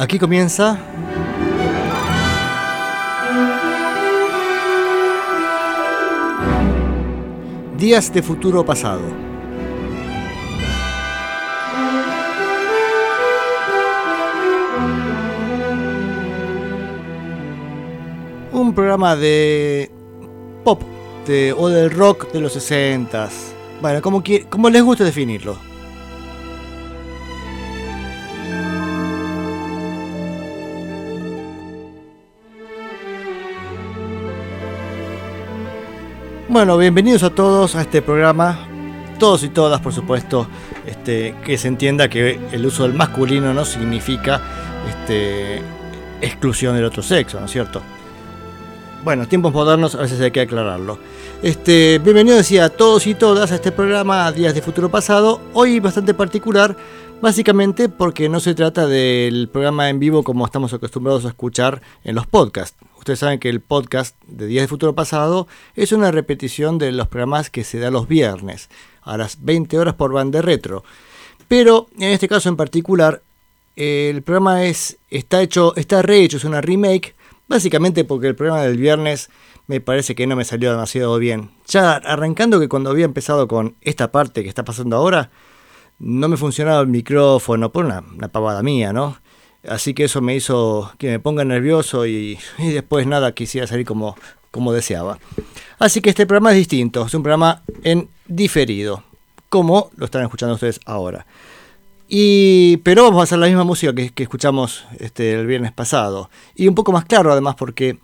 [0.00, 0.78] Aquí comienza
[7.76, 9.02] Días de futuro pasado.
[18.52, 19.90] Un programa de
[20.64, 20.80] pop
[21.26, 23.52] de, o del rock de los 60s.
[23.82, 25.69] Bueno, como, como les guste definirlo.
[36.50, 38.58] Bueno, bienvenidos a todos a este programa.
[39.20, 40.48] Todos y todas, por supuesto,
[40.84, 44.42] este, que se entienda que el uso del masculino no significa
[44.88, 45.62] este,
[46.20, 47.80] exclusión del otro sexo, ¿no es cierto?
[49.04, 50.98] Bueno, tiempos modernos a veces hay que aclararlo.
[51.40, 55.40] Este, bienvenidos decía a todos y todas a este programa Días de Futuro Pasado.
[55.52, 56.76] Hoy bastante particular,
[57.22, 62.16] básicamente porque no se trata del programa en vivo como estamos acostumbrados a escuchar en
[62.16, 62.76] los podcasts.
[63.00, 67.08] Ustedes saben que el podcast de Días de Futuro Pasado es una repetición de los
[67.08, 68.68] programas que se da los viernes
[69.00, 70.84] a las 20 horas por banda retro.
[71.48, 73.22] Pero en este caso en particular,
[73.74, 77.14] el programa es, está hecho, está rehecho, es una remake,
[77.48, 79.30] básicamente porque el programa del viernes
[79.66, 81.52] me parece que no me salió demasiado bien.
[81.68, 85.30] Ya arrancando que cuando había empezado con esta parte que está pasando ahora,
[85.98, 89.16] no me funcionaba el micrófono, por una, una pavada mía, ¿no?
[89.68, 94.16] Así que eso me hizo que me ponga nervioso y, después nada quisiera salir como,
[94.50, 95.18] como deseaba.
[95.78, 99.02] Así que este programa es distinto, es un programa en diferido,
[99.48, 101.26] como lo están escuchando ustedes ahora.
[102.08, 106.30] Y, pero vamos a hacer la misma música que, escuchamos este, el viernes pasado.
[106.56, 107.98] Y un poco más claro además porque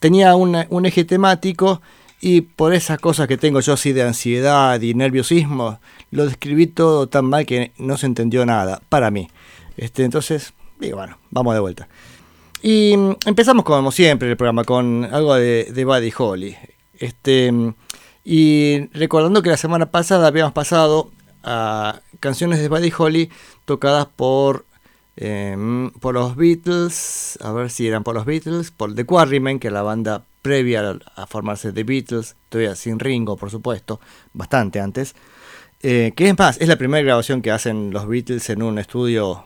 [0.00, 1.80] tenía un eje temático
[2.24, 5.80] y por esas cosas que tengo yo así de ansiedad y nerviosismo,
[6.12, 9.28] lo describí todo tan mal que no se entendió nada, para mí.
[9.76, 10.54] Este, entonces,
[10.86, 11.88] digo, bueno, vamos de vuelta.
[12.62, 16.56] Y mm, empezamos como siempre el programa con algo de, Buddy Holly.
[16.98, 17.74] Este, mm,
[18.24, 21.10] y recordando que la semana pasada habíamos pasado
[21.42, 23.30] a canciones de Buddy Holly
[23.64, 24.64] tocadas por,
[25.16, 29.58] eh, mm, por los Beatles, a ver si eran por los Beatles, por The Quarrymen,
[29.58, 34.00] que es la banda previa a formarse The Beatles, todavía sin Ringo, por supuesto,
[34.32, 35.14] bastante antes.
[35.82, 39.44] Eh, que es más, es la primera grabación que hacen los Beatles en un estudio,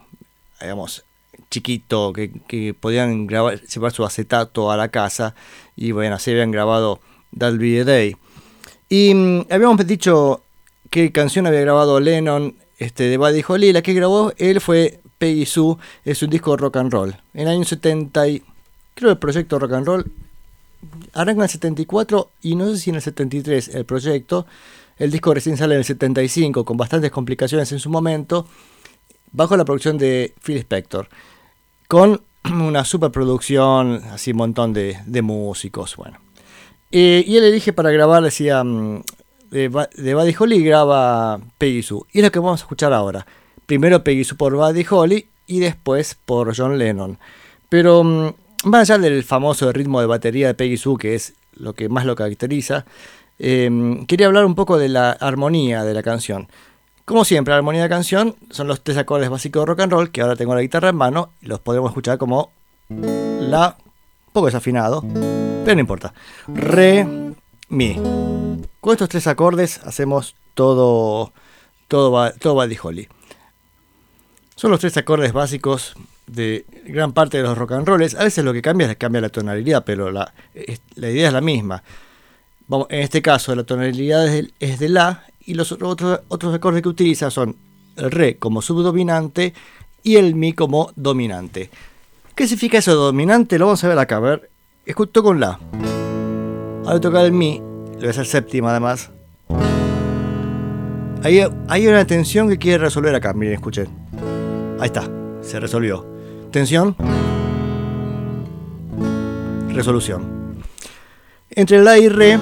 [0.61, 1.03] digamos,
[1.49, 5.35] chiquito, que, podían grabar, llevar su acetato a la casa
[5.75, 6.99] y bueno, así habían grabado
[7.37, 8.15] That'll Be Day.
[8.89, 10.41] Y mm, habíamos dicho
[10.89, 15.45] qué canción había grabado Lennon este, de Buddy Holly, la que grabó él fue Peggy
[15.45, 17.15] Sue, es un disco rock and roll.
[17.33, 18.43] En el año 70, y,
[18.93, 20.11] creo el proyecto rock and roll
[21.13, 24.45] arranca en el 74 y no sé si en el 73 el proyecto.
[24.97, 28.47] El disco recién sale en el 75 con bastantes complicaciones en su momento,
[29.37, 31.07] bajo la producción de Phil Spector,
[31.87, 36.17] con una superproducción, así un montón de, de músicos, bueno.
[36.91, 39.03] Eh, y él elige para grabar, decía, mm,
[39.51, 42.01] de, Buddy Holly graba Peggy Sue.
[42.11, 43.27] Y es lo que vamos a escuchar ahora.
[43.67, 47.19] Primero Peggy Sue por Buddy Holly y después por John Lennon.
[47.69, 48.33] Pero mm,
[48.65, 52.05] más allá del famoso ritmo de batería de Peggy Sue, que es lo que más
[52.05, 52.85] lo caracteriza,
[53.37, 53.69] eh,
[54.07, 56.47] quería hablar un poco de la armonía de la canción.
[57.07, 60.11] Como siempre, la armonía de canción son los tres acordes básicos de rock and roll,
[60.11, 62.51] que ahora tengo la guitarra en mano, y los podemos escuchar como
[62.89, 65.01] la, un poco desafinado,
[65.63, 66.13] pero no importa.
[66.49, 67.07] Re,
[67.69, 67.93] mi.
[68.81, 71.31] Con estos tres acordes hacemos todo,
[71.87, 73.07] todo, ba- todo Holly.
[74.57, 75.95] Son los tres acordes básicos
[76.25, 78.15] de gran parte de los rock and rolls.
[78.15, 80.33] A veces lo que cambia es cambia la tonalidad, pero la,
[80.95, 81.83] la idea es la misma.
[82.67, 86.53] Vamos, en este caso, la tonalidad es del, es de La y los otros, otros
[86.53, 87.55] acordes que utiliza son
[87.95, 89.53] el Re como subdominante
[90.03, 91.71] y el Mi como dominante.
[92.35, 93.57] ¿Qué significa eso de dominante?
[93.57, 94.17] Lo vamos a ver acá.
[94.17, 94.49] A ver,
[94.85, 95.57] escucho con La.
[96.85, 99.09] Al tocar el Mi, lo voy a hacer séptima además.
[101.23, 103.33] Ahí hay una tensión que quiere resolver acá.
[103.33, 103.87] Miren, escuchen.
[104.79, 105.09] Ahí está,
[105.41, 106.05] se resolvió.
[106.51, 106.95] Tensión.
[109.69, 110.57] Resolución.
[111.49, 112.37] Entre la y re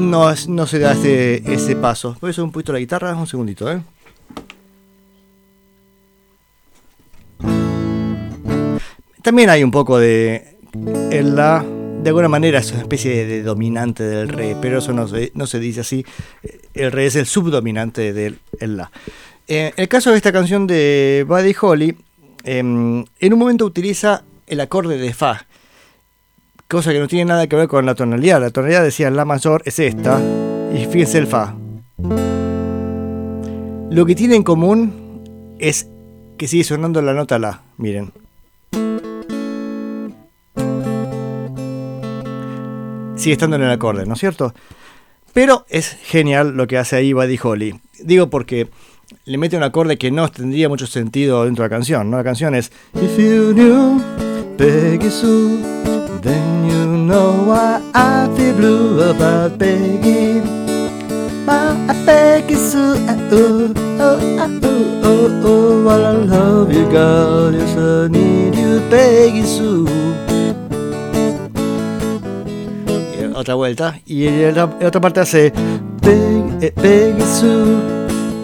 [0.00, 2.16] no, no se da ese, ese paso.
[2.20, 3.80] Voy a subir un poquito la guitarra, un segundito, ¿eh?
[9.22, 10.56] También hay un poco de.
[11.10, 11.64] En la.
[12.02, 15.32] De alguna manera es una especie de, de dominante del re, pero eso no se,
[15.34, 16.04] no se dice así.
[16.72, 18.90] El re es el subdominante del el la.
[19.52, 21.96] Eh, el caso de esta canción de Buddy Holly,
[22.44, 25.46] em, en un momento utiliza el acorde de Fa,
[26.70, 28.40] cosa que no tiene nada que ver con la tonalidad.
[28.40, 30.20] La tonalidad decía La mayor es esta,
[30.72, 31.54] y fíjense el Fa.
[33.90, 35.88] Lo que tiene en común es
[36.38, 37.62] que sigue sonando la nota La.
[37.76, 38.12] Miren.
[43.16, 44.54] Sigue estando en el acorde, ¿no es cierto?
[45.34, 47.80] Pero es genial lo que hace ahí Buddy Holly.
[47.98, 48.68] Digo porque
[49.24, 52.16] le mete un acorde que no tendría mucho sentido dentro de la canción, ¿no?
[52.16, 54.00] La canción es If you knew
[56.22, 60.40] then you know why I feel blue about Peggy.
[61.44, 61.74] My
[62.06, 62.94] Peggy Sue,
[63.32, 69.44] oh, oh, oh, oh, oh, while I love you, girl, yes I need you, Peggy
[69.44, 69.88] Sue.
[73.40, 75.50] otra vuelta y en la, otra parte hace
[76.02, 77.80] Peggy, Peggy eh, Sue,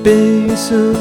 [0.03, 0.95] Peggy Sue,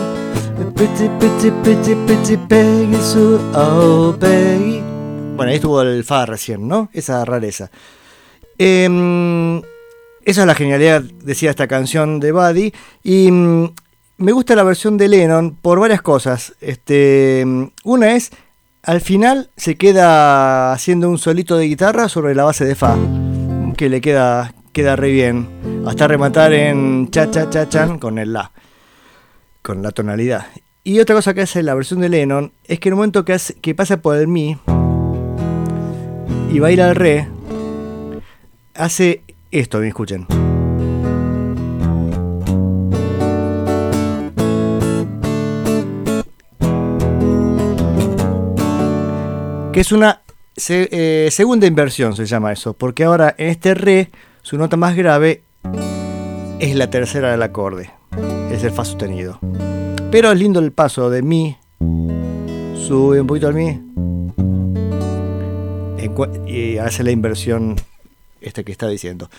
[0.75, 4.84] pretty, pretty, pretty, pretty Peggy Sue, oh Peggy.
[5.35, 6.89] Bueno, ahí estuvo el fa recién, ¿no?
[6.93, 7.69] Esa rareza.
[8.57, 9.61] Eh,
[10.25, 12.73] esa es la genialidad, decía esta canción de Buddy.
[13.03, 13.73] Y mm,
[14.17, 16.55] me gusta la versión de Lennon por varias cosas.
[16.61, 17.45] Este,
[17.83, 18.31] una es,
[18.81, 22.97] al final se queda haciendo un solito de guitarra sobre la base de Fa,
[23.77, 25.83] que le queda, queda re bien.
[25.85, 28.51] Hasta rematar en cha cha cha chan con el La,
[29.61, 30.47] con la tonalidad.
[30.83, 33.33] Y otra cosa que hace la versión de Lennon es que en el momento que,
[33.33, 34.57] hace, que pasa por el Mi
[36.55, 37.27] y baila al Re,
[38.75, 40.25] hace esto, bien escuchen.
[49.73, 50.21] Que es una
[50.69, 54.09] eh, segunda inversión, se llama eso, porque ahora en este re,
[54.41, 55.43] su nota más grave
[56.59, 57.91] es la tercera del acorde,
[58.49, 59.39] es el fa sostenido.
[60.09, 61.57] Pero es lindo el paso de mi,
[62.87, 63.81] sube un poquito al mi,
[66.47, 67.75] y hace la inversión
[68.41, 69.29] este que está diciendo.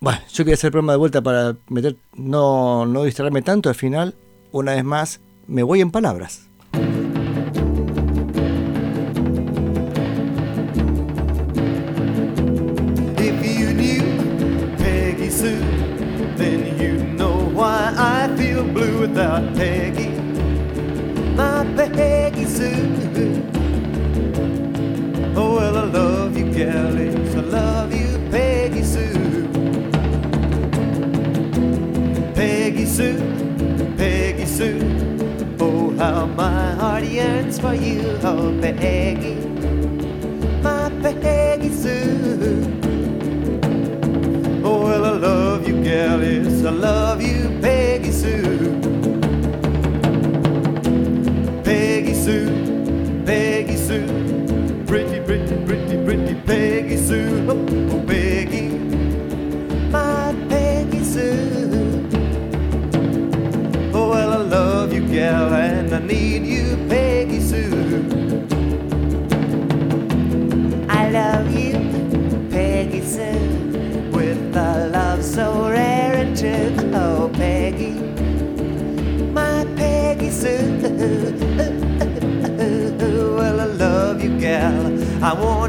[0.00, 3.68] Bueno, yo quería hacer el programa de vuelta para meter, no, no distraerme tanto.
[3.68, 4.14] Al final,
[4.52, 6.48] una vez más, me voy en palabras.
[37.36, 39.34] Heart for you, oh, Peggy.
[40.62, 42.80] My Peggy Sue.
[44.64, 48.80] Oh, well, I love you, gal, yes, I love you, Peggy Sue.
[51.62, 57.46] Peggy Sue, Peggy Sue, pretty, pretty, pretty, pretty Peggy Sue.
[57.48, 58.68] Oh, oh, Peggy,
[59.90, 62.08] my Peggy Sue.
[63.94, 65.48] Oh, well, I love you, gal,
[76.46, 76.72] rare.
[76.94, 77.92] Oh, Peggy,
[79.32, 80.62] my Peggy Sue.
[83.36, 84.86] Well, I love you, gal.
[85.22, 85.65] I want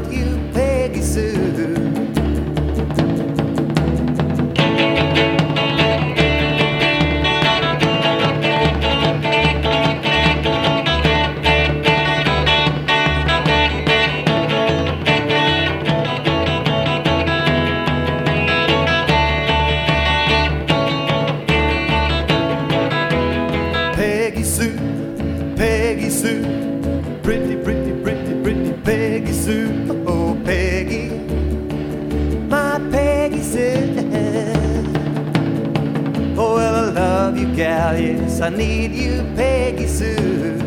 [38.40, 40.58] I need you, Peggy Sue.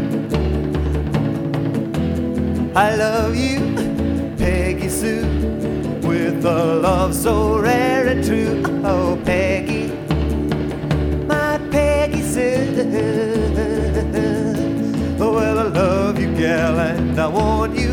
[2.76, 3.60] I love you,
[4.38, 5.26] Peggy Sue,
[6.04, 8.64] with a love so rare and true.
[8.84, 9.92] Oh, Peggy
[11.32, 12.84] my Peggy Sue.
[15.24, 17.91] Oh, well, I love you, gal, and I want you,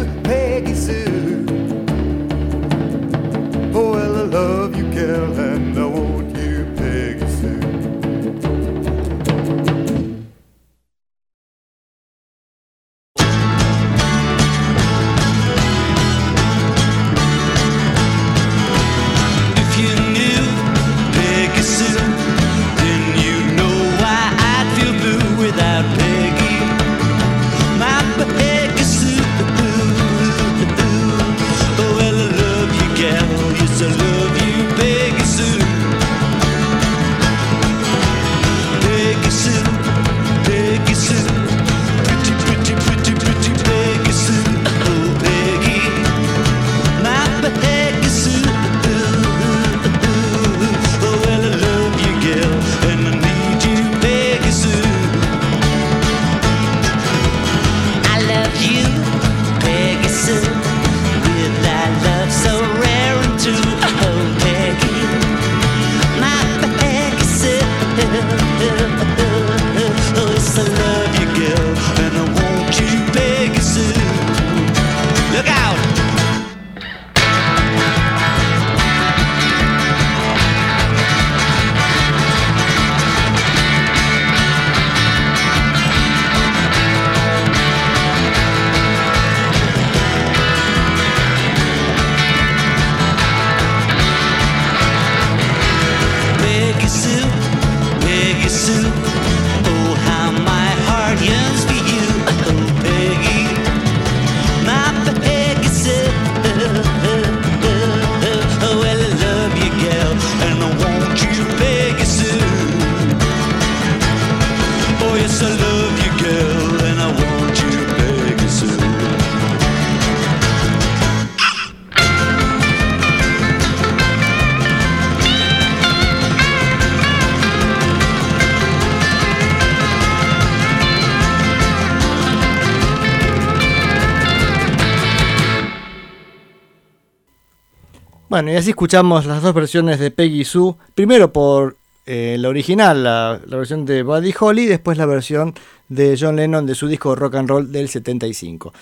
[138.58, 140.74] así escuchamos las dos versiones de Peggy Sue.
[140.96, 145.54] Primero por eh, la original, la, versión de Buddy Holly, después la versión
[145.88, 148.72] de John Lennon de su disco Rock and Roll del 75.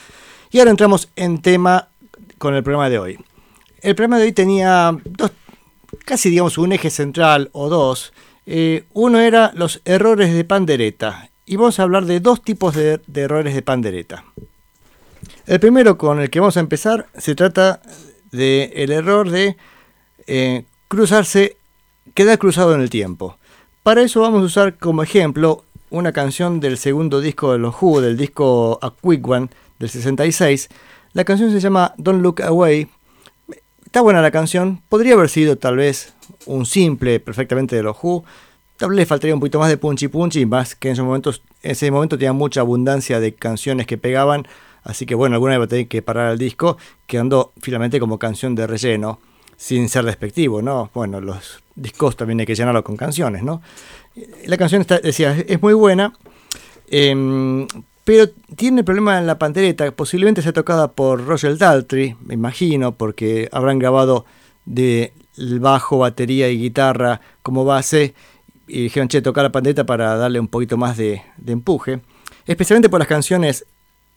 [0.50, 1.88] Y ahora entramos en tema
[2.38, 3.18] con el programa de hoy.
[3.82, 5.32] El programa de hoy tenía dos,
[6.06, 8.14] casi digamos un eje central o dos.
[8.46, 11.28] Eh, uno era los errores de pandereta.
[11.44, 14.24] Y vamos a hablar de dos tipos de, de errores de pandereta.
[15.46, 17.82] El primero con el que vamos a empezar se trata
[18.36, 19.56] del el error de
[20.26, 21.56] eh, cruzarse,
[22.14, 23.38] quedar cruzado en el tiempo.
[23.82, 28.00] Para eso vamos a usar como ejemplo una canción del segundo disco de los Who,
[28.00, 30.68] del disco A Quick One del 66.
[31.12, 32.88] La canción se llama Don't Look Away.
[33.84, 36.14] Está buena la canción, podría haber sido tal vez
[36.46, 38.24] un simple perfectamente de los Who.
[38.76, 41.30] Tal vez le faltaría un poquito más de punchy punchy, más que en ese momento,
[41.62, 44.46] en ese momento tenía mucha abundancia de canciones que pegaban
[44.86, 48.18] Así que bueno, alguna vez va a tener que parar el disco, quedando finalmente como
[48.18, 49.18] canción de relleno,
[49.56, 50.90] sin ser despectivo, ¿no?
[50.94, 53.62] Bueno, los discos también hay que llenarlos con canciones, ¿no?
[54.46, 56.12] La canción decía, es muy buena,
[56.88, 57.66] eh,
[58.04, 62.94] pero tiene el problema en la pandereta, posiblemente sea tocada por Roger Daltrey, me imagino,
[62.94, 64.24] porque habrán grabado
[64.66, 68.14] de bajo, batería y guitarra como base,
[68.68, 72.00] y dijeron, che, tocar la pandereta para darle un poquito más de empuje,
[72.46, 73.66] especialmente por las canciones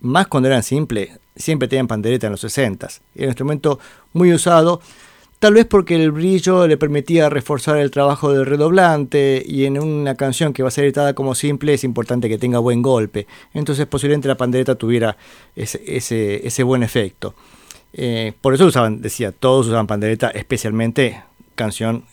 [0.02, 2.88] más cuando eran simples, siempre tenían pandereta en los 60.
[3.16, 3.80] Era un instrumento
[4.14, 4.82] muy usado,
[5.40, 10.16] tal vez porque el brillo le permitía reforzar el trabajo del redoblante y en una
[10.16, 13.28] canción que va a ser editada como simple es importante que tenga buen golpe.
[13.54, 15.18] Entonces posiblemente la pandereta tuviera
[15.56, 15.82] ese,
[16.46, 17.36] ese, buen efecto.
[17.94, 21.24] Eh, por eso usaban, decía, todos usaban pandereta, especialmente
[21.56, 22.04] canción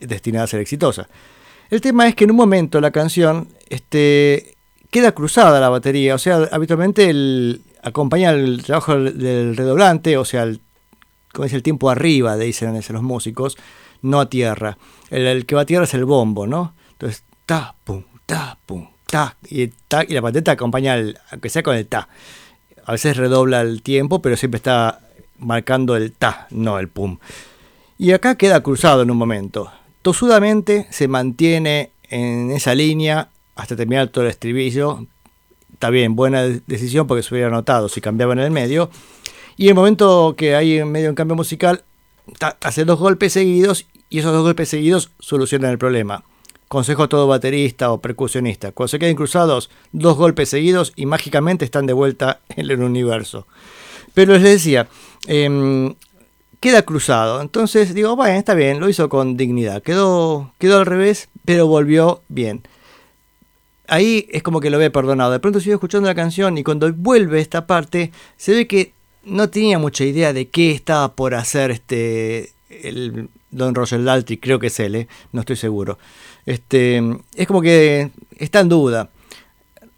[0.00, 1.08] destinada a ser exitosa.
[1.70, 4.56] El tema es que en un momento la canción este,
[4.90, 10.44] queda cruzada la batería, o sea, habitualmente el, acompaña el trabajo del redoblante, o sea,
[10.44, 10.60] el,
[11.32, 13.56] como dice el tiempo arriba, dicen los músicos,
[14.02, 14.78] no a tierra.
[15.10, 16.74] El, que va a tierra es el bombo, ¿no?
[16.92, 21.62] Entonces, ta, pum, ta, pum, ta, y, ta, y la pateta acompaña, el, aunque sea
[21.62, 22.08] con el ta.
[22.84, 25.00] A veces redobla el tiempo, pero siempre está
[25.38, 27.18] marcando el ta, no el pum.
[27.98, 29.70] Y acá queda cruzado en un momento.
[30.02, 35.04] Tosudamente se mantiene en esa línea hasta terminar todo el estribillo.
[35.72, 38.88] Está bien, buena decisión porque se hubiera notado si cambiaba en el medio.
[39.56, 41.84] Y el momento que hay en medio un cambio musical,
[42.62, 46.24] hace dos golpes seguidos y esos dos golpes seguidos solucionan el problema.
[46.68, 48.70] Consejo a todo baterista o percusionista.
[48.70, 53.48] Cuando se queden cruzados, dos golpes seguidos y mágicamente están de vuelta en el universo.
[54.14, 54.88] Pero les decía,
[55.26, 55.94] eh,
[56.60, 57.42] queda cruzado.
[57.42, 59.82] Entonces digo, bueno, está bien, lo hizo con dignidad.
[59.82, 62.62] Quedó, quedó al revés, pero volvió bien
[63.88, 65.32] ahí es como que lo ve perdonado.
[65.32, 68.92] De pronto sigo escuchando la canción y cuando vuelve esta parte, se ve que
[69.24, 74.58] no tenía mucha idea de qué estaba por hacer este el Don Roger Daltrey, creo
[74.58, 75.08] que es él, ¿eh?
[75.32, 75.98] no estoy seguro.
[76.44, 77.02] Este,
[77.34, 79.10] es como que está en duda.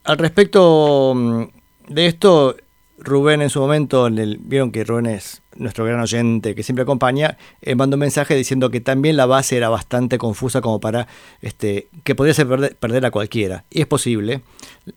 [0.05, 1.45] Al respecto mm,
[1.89, 2.57] de esto,
[3.03, 7.75] Rubén en su momento, vieron que Rubén es nuestro gran oyente que siempre acompaña, eh,
[7.75, 11.07] mandó un mensaje diciendo que también la base era bastante confusa como para
[11.41, 12.47] este, que podría ser
[12.79, 13.65] perder, a cualquiera.
[13.71, 14.43] Y es posible.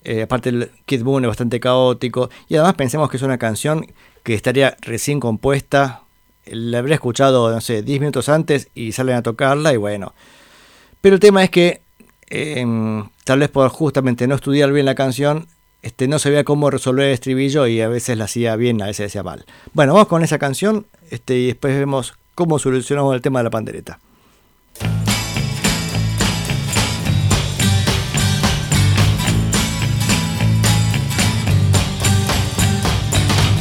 [0.04, 2.30] Eh, aparte el Kid Boone es bastante caótico.
[2.50, 3.88] Y además pensemos que es una canción
[4.24, 6.04] que estaría recién compuesta.
[6.46, 10.14] La habría escuchado, no sé, 10 minutos antes y salen a tocarla y bueno.
[11.02, 11.82] Pero el tema es que
[12.30, 15.48] em, tal vez por justamente no estudiar bien la canción,
[15.84, 19.08] este, no sabía cómo resolver el estribillo y a veces la hacía bien, a veces
[19.08, 19.46] hacía mal.
[19.74, 23.50] Bueno, vamos con esa canción este, y después vemos cómo solucionamos el tema de la
[23.52, 24.00] pandereta.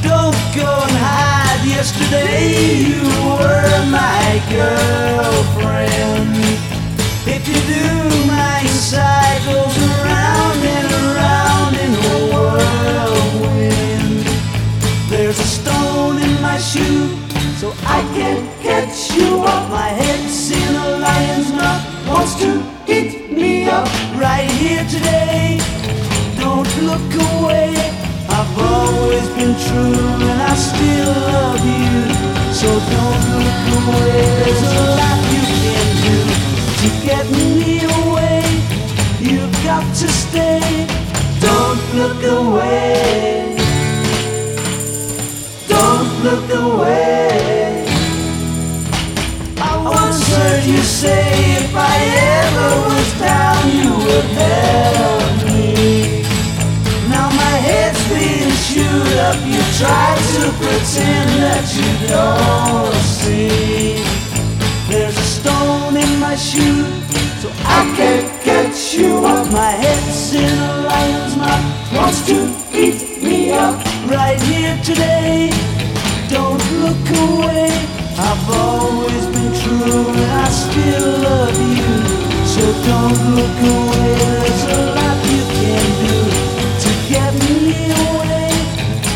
[0.03, 1.43] Don't go and.
[1.65, 3.03] Yesterday you
[3.39, 6.42] were my girlfriend.
[17.63, 20.29] So I can't catch you off my head.
[20.29, 22.51] Seeing a lion's mouth wants to
[22.89, 23.87] eat me up
[24.19, 25.61] right here today.
[26.43, 27.71] Don't look away.
[28.29, 31.99] I've always been true and I still love you.
[32.61, 34.23] So don't look away.
[34.43, 36.32] There's a lot you can do
[36.83, 38.43] to get me away.
[39.21, 40.61] You've got to stay.
[41.39, 43.55] Don't look away.
[45.69, 47.87] Don't look away.
[49.59, 51.23] I once heard you say
[51.63, 51.97] if I
[52.43, 56.23] ever was down, you would help me.
[57.09, 59.39] Now my head's being chewed up.
[59.47, 64.32] You try to pretend that you don't sing.
[64.93, 66.85] There's a stone in my shoe,
[67.41, 70.03] so I can't get you off my head.
[70.35, 72.37] In a lion's mouth wants to
[72.75, 73.77] eat me up
[74.07, 75.49] right here today.
[76.29, 77.73] Don't look away.
[78.19, 81.93] I've always been true and I still love you.
[82.53, 84.13] So don't look away.
[84.45, 86.19] There's a lot you can do
[86.85, 88.53] to get me away.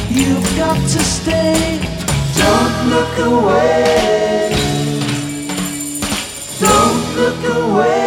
[0.08, 1.80] You've got to stay.
[2.32, 4.25] Don't look away.
[7.76, 8.05] Away.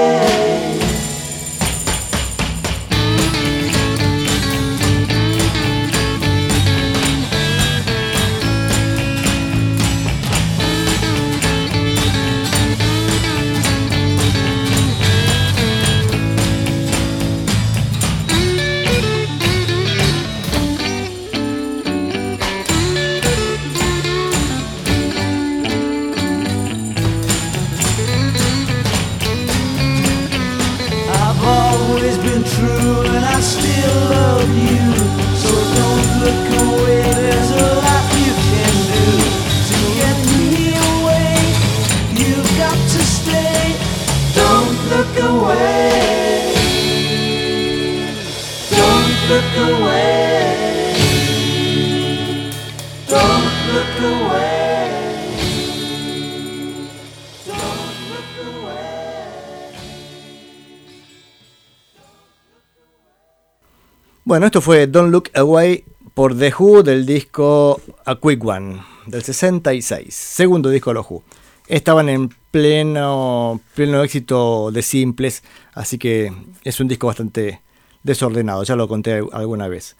[64.29, 69.23] Bueno, esto fue Don't Look Away por The Who del disco A Quick One del
[69.23, 71.23] 66, segundo disco de los Who.
[71.67, 75.41] Estaban en pleno, pleno éxito de simples,
[75.73, 76.31] así que
[76.63, 77.61] es un disco bastante
[78.03, 79.95] desordenado, ya lo conté alguna vez.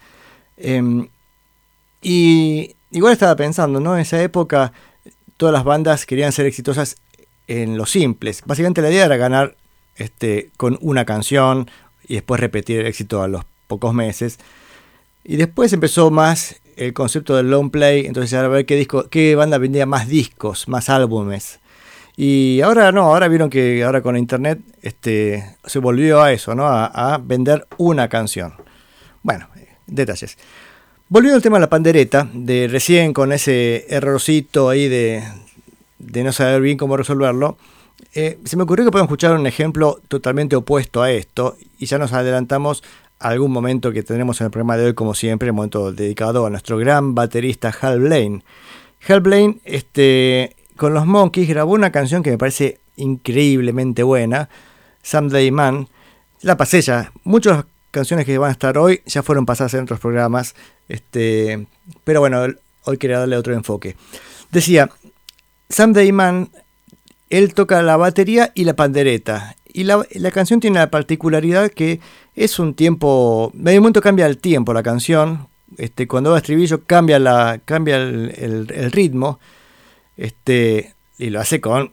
[0.56, 1.08] Em,
[2.00, 3.96] y igual estaba pensando, ¿no?
[3.96, 4.72] En esa época
[5.38, 6.98] todas las bandas querían ser exitosas
[7.48, 8.44] en los simples.
[8.46, 9.56] Básicamente la idea era ganar
[9.96, 11.68] este, con una canción
[12.06, 14.38] y después repetir el éxito a los pocos meses.
[15.24, 19.34] Y después empezó más el concepto del long play, entonces a ver qué disco, qué
[19.34, 21.60] banda vendía más discos, más álbumes.
[22.16, 26.66] Y ahora no, ahora vieron que ahora con internet este, se volvió a eso, ¿no?
[26.66, 28.54] A, vender una canción.
[29.22, 29.48] Bueno,
[29.86, 30.36] detalles.
[31.08, 35.22] Volviendo al tema de la pandereta, de recién con ese errorcito ahí de,
[35.98, 37.56] de no saber bien cómo resolverlo,
[38.14, 41.98] eh, se me ocurrió que podemos escuchar un ejemplo totalmente opuesto a esto y ya
[41.98, 42.82] nos adelantamos
[43.20, 46.50] algún momento que tendremos en el programa de hoy, como siempre, un momento dedicado a
[46.50, 48.42] nuestro gran baterista Hal Blaine.
[49.06, 54.48] Hal Blaine, este, con los Monkeys, grabó una canción que me parece increíblemente buena,
[55.02, 55.88] Someday Man.
[56.40, 57.12] La pasé ya.
[57.24, 60.54] Muchas canciones que van a estar hoy ya fueron pasadas en otros programas,
[60.88, 61.66] este,
[62.04, 62.46] pero bueno,
[62.84, 63.96] hoy quería darle otro enfoque.
[64.50, 64.90] Decía,
[65.68, 66.50] Someday Man,
[67.28, 69.56] él toca la batería y la pandereta.
[69.72, 72.00] Y la, la, canción tiene la particularidad que
[72.34, 73.50] es un tiempo.
[73.54, 75.48] Medio momento cambia el tiempo la canción.
[75.76, 79.38] Este, cuando va a estribillo cambia, la, cambia el, el, ritmo.
[80.16, 81.92] Este, y lo hace con,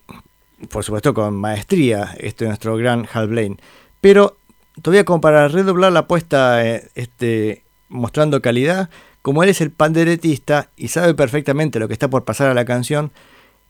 [0.69, 2.15] por supuesto, con maestría.
[2.19, 3.57] Este nuestro gran Hal Blaine.
[4.01, 4.37] Pero
[4.81, 8.89] todavía como para redoblar la apuesta, este, mostrando calidad,
[9.21, 12.65] como él es el panderetista y sabe perfectamente lo que está por pasar a la
[12.65, 13.11] canción,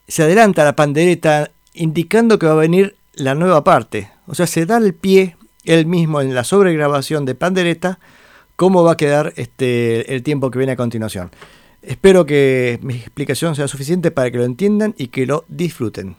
[0.07, 4.11] se adelanta la pandereta indicando que va a venir la nueva parte.
[4.27, 5.36] O sea, se da el pie
[5.67, 7.99] él mismo en la sobregrabación de pandereta
[8.55, 11.31] cómo va a quedar este, el tiempo que viene a continuación.
[11.81, 16.15] Espero que mi explicación sea suficiente para que lo entiendan y que lo disfruten.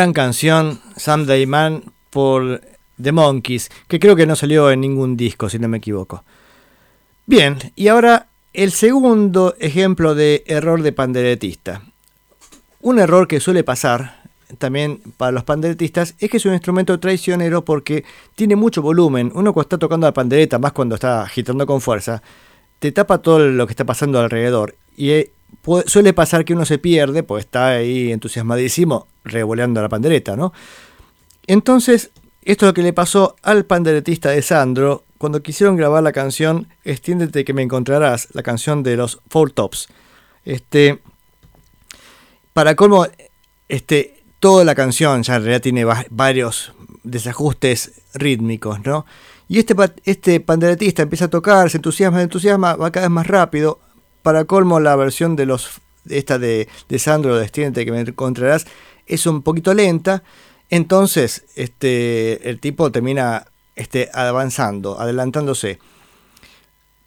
[0.00, 2.62] Gran canción, Someday Man, por
[3.02, 6.24] The Monkeys, que creo que no salió en ningún disco, si no me equivoco.
[7.26, 11.82] Bien, y ahora el segundo ejemplo de error de panderetista.
[12.80, 14.22] Un error que suele pasar
[14.56, 19.30] también para los panderetistas es que es un instrumento traicionero porque tiene mucho volumen.
[19.34, 22.22] Uno cuando está tocando la pandereta, más cuando está agitando con fuerza,
[22.78, 24.76] te tapa todo lo que está pasando alrededor.
[24.96, 25.30] Y eh,
[25.84, 30.52] suele pasar que uno se pierde, pues está ahí entusiasmadísimo revoleando la pandereta, ¿no?
[31.46, 32.10] Entonces,
[32.42, 36.68] esto es lo que le pasó al panderetista de Sandro cuando quisieron grabar la canción
[36.84, 39.88] Extiéndete que me encontrarás, la canción de los Four Tops.
[40.44, 41.00] Este,
[42.54, 43.06] para colmo,
[43.68, 49.04] este, toda la canción ya en realidad tiene varios desajustes rítmicos, ¿no?
[49.48, 53.26] Y este, este panderetista empieza a tocar, se entusiasma, se entusiasma, va cada vez más
[53.26, 53.80] rápido.
[54.22, 58.66] Para colmo, la versión de los esta de, de Sandro, de Extiéndete que me encontrarás,
[59.14, 60.22] es un poquito lenta.
[60.70, 63.46] Entonces, este, el tipo termina
[63.76, 65.78] este, avanzando, adelantándose.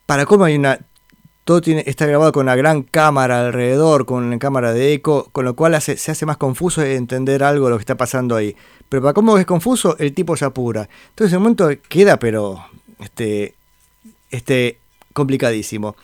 [0.06, 0.80] Para cómo hay una.
[1.46, 5.44] Todo tiene, está grabado con una gran cámara alrededor, con una cámara de eco, con
[5.44, 8.56] lo cual se hace más confuso entender algo lo que está pasando ahí.
[8.88, 10.88] Pero para cómo es confuso, el tipo se apura.
[11.10, 12.66] Entonces, en un momento queda, pero
[13.00, 13.56] este,
[14.32, 14.80] este,
[15.14, 15.96] complicadísimo.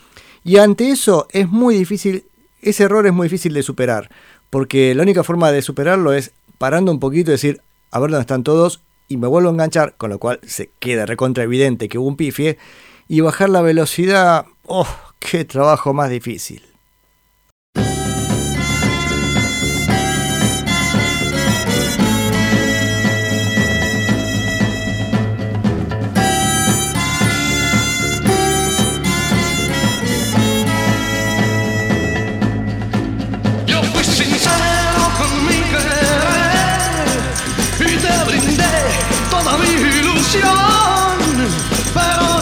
[0.43, 2.25] Y ante eso es muy difícil,
[2.61, 4.09] ese error es muy difícil de superar,
[4.49, 8.21] porque la única forma de superarlo es parando un poquito y decir, a ver dónde
[8.21, 11.97] están todos y me vuelvo a enganchar, con lo cual se queda recontra evidente que
[11.97, 12.57] hubo un pifie,
[13.07, 14.87] y bajar la velocidad, ¡oh,
[15.19, 16.68] qué trabajo más difícil!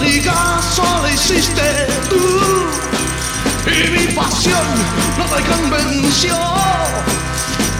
[0.02, 2.18] Ni caso le hiciste tú.
[3.70, 4.66] Y mi pasión
[5.18, 6.38] no te convenció,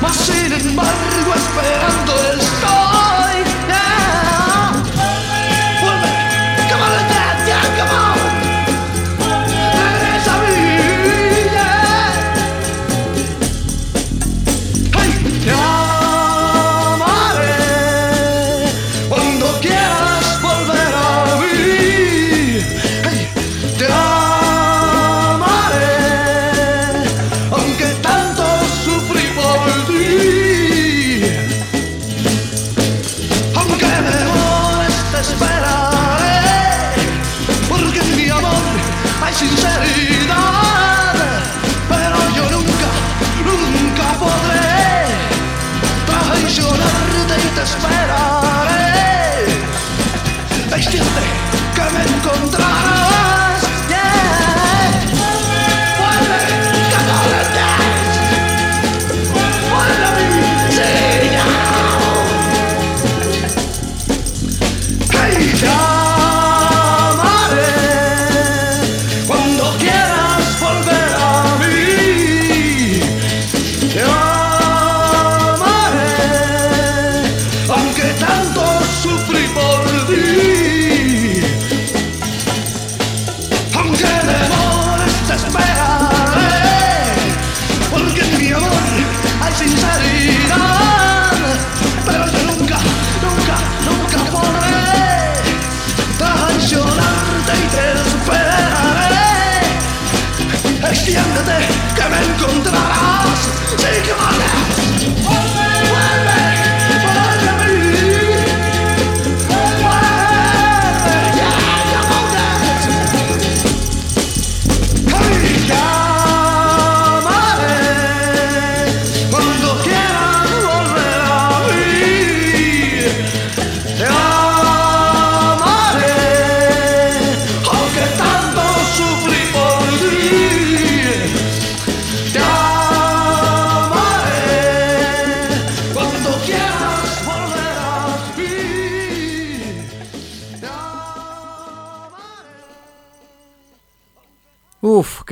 [0.02, 3.07] mas sin embargo esperando estoy.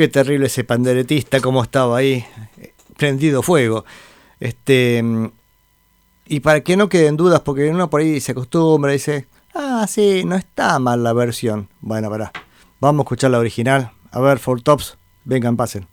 [0.05, 2.23] Qué terrible ese panderetista, cómo estaba ahí,
[2.95, 3.85] prendido fuego.
[4.39, 5.03] Este,
[6.27, 10.23] y para que no queden dudas, porque uno por ahí se acostumbra dice, ah, sí,
[10.23, 11.69] no está mal la versión.
[11.81, 12.31] Bueno, para,
[12.79, 13.93] vamos a escuchar la original.
[14.11, 15.87] A ver, Four Tops, vengan, pasen.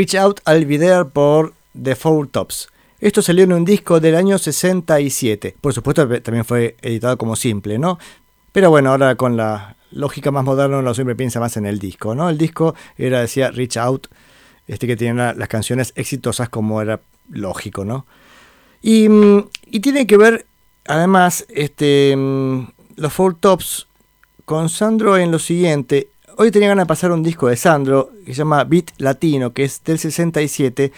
[0.00, 2.70] Reach Out Be There por The Four Tops.
[3.00, 5.56] Esto salió en un disco del año 67.
[5.60, 7.98] Por supuesto, también fue editado como simple, ¿no?
[8.50, 12.14] Pero bueno, ahora con la lógica más moderna uno siempre piensa más en el disco,
[12.14, 12.30] ¿no?
[12.30, 14.06] El disco era, decía, Reach Out,
[14.66, 18.06] este que tenía las canciones exitosas como era lógico, ¿no?
[18.80, 19.50] Y, mm,
[19.82, 20.46] tiene que ver,
[20.86, 23.86] además, este, mm, los Four Tops
[24.46, 26.08] con Sandro en lo siguiente.
[26.42, 29.64] Hoy tenía ganas de pasar un disco de Sandro que se llama Beat Latino, que
[29.64, 30.90] es del 67,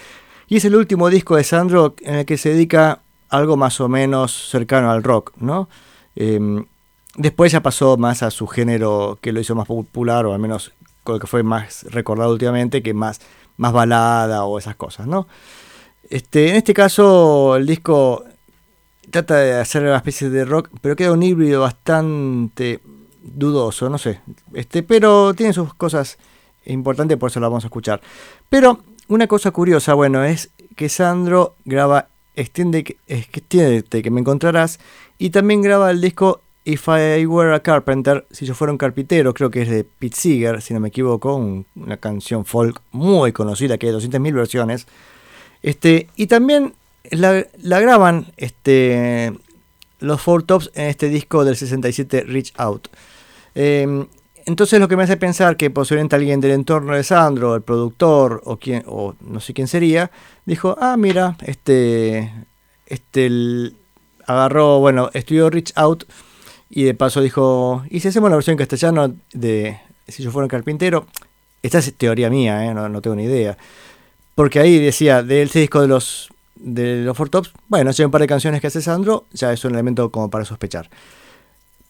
[0.47, 3.89] y es el último disco de Sandro en el que se dedica algo más o
[3.89, 5.67] menos cercano al rock, ¿no?
[6.15, 6.65] Em,
[7.17, 10.71] después ya pasó más a su género que lo hizo más popular, o al menos
[11.03, 13.19] con el que fue más recordado últimamente, que más,
[13.57, 15.27] más balada o esas cosas, ¿no?
[16.09, 18.23] Este, en este caso, el disco
[19.11, 22.79] trata de hacer una especie de rock, pero queda un híbrido bastante
[23.23, 24.19] dudoso, no sé.
[24.53, 26.17] Este, pero tiene sus cosas
[26.65, 28.01] importantes, por eso la vamos a escuchar.
[28.49, 34.79] Pero una cosa curiosa, bueno, es que Sandro graba Extiende, que me encontrarás
[35.19, 39.33] y también graba el disco If I Were a Carpenter, si yo fuera un carpintero,
[39.33, 41.35] creo que es de Pete Seeger, si no me equivoco,
[41.75, 44.87] una canción folk muy conocida que hay 200.000 versiones.
[45.61, 46.73] Este, y también
[47.11, 49.33] la, graban este,
[49.99, 52.87] los Four Tops en este disco del 67 Reach Out.
[53.55, 54.07] Em,
[54.45, 58.41] entonces lo que me hace pensar que posiblemente alguien del entorno de Sandro, el productor
[58.45, 60.11] o quien, o no sé quién sería,
[60.45, 62.31] dijo, ah mira, este,
[62.87, 63.71] este
[64.25, 66.05] agarró, bueno, estudió Reach Out
[66.69, 70.45] y de paso dijo, ¿y si hacemos la versión en castellano de Si yo fuera
[70.45, 71.05] un carpintero?
[71.61, 72.73] Esta es teoría mía, ¿eh?
[72.73, 73.57] no, tengo ni idea.
[74.35, 78.21] Porque ahí decía, del disco de los de los Four Tops, bueno, hay un par
[78.21, 80.89] de canciones que hace Sandro, ya es un elemento como para sospechar.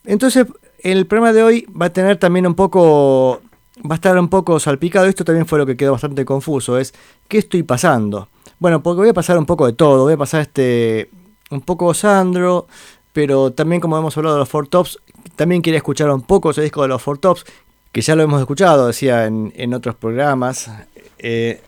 [0.04, 0.46] Entonces,
[0.84, 3.40] el programa de hoy va a tener también un poco,
[3.78, 6.94] va a estar un poco salpicado, esto también fue lo que quedó bastante confuso, es,
[7.26, 8.28] ¿qué estoy pasando?
[8.58, 11.10] Bueno, porque voy a pasar un poco de todo, voy a pasar este,
[11.50, 12.66] un poco Sandro,
[13.14, 14.98] pero también como hemos hablado de los Four Tops,
[15.36, 17.46] también quería escuchar un poco ese disco de los Four Tops,
[17.90, 20.70] que ya lo hemos escuchado, decía, en, otros programas.
[21.18, 21.62] Eh,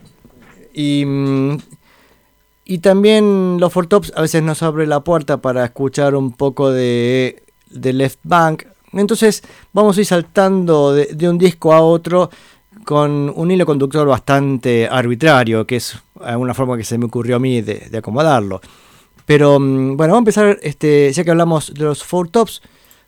[0.75, 1.05] y,
[2.67, 6.71] y también los Four Tops a veces nos abre la puerta para escuchar un poco
[6.71, 12.31] de, de Left Bank, entonces vamos a ir saltando de, un disco a otro
[12.85, 17.39] con un hilo conductor bastante arbitrario, que es una forma que se me ocurrió a
[17.39, 18.61] mí de, acomodarlo.
[19.25, 22.63] Pero mm, bueno, vamos a empezar, este, ya que hablamos de los Four Tops,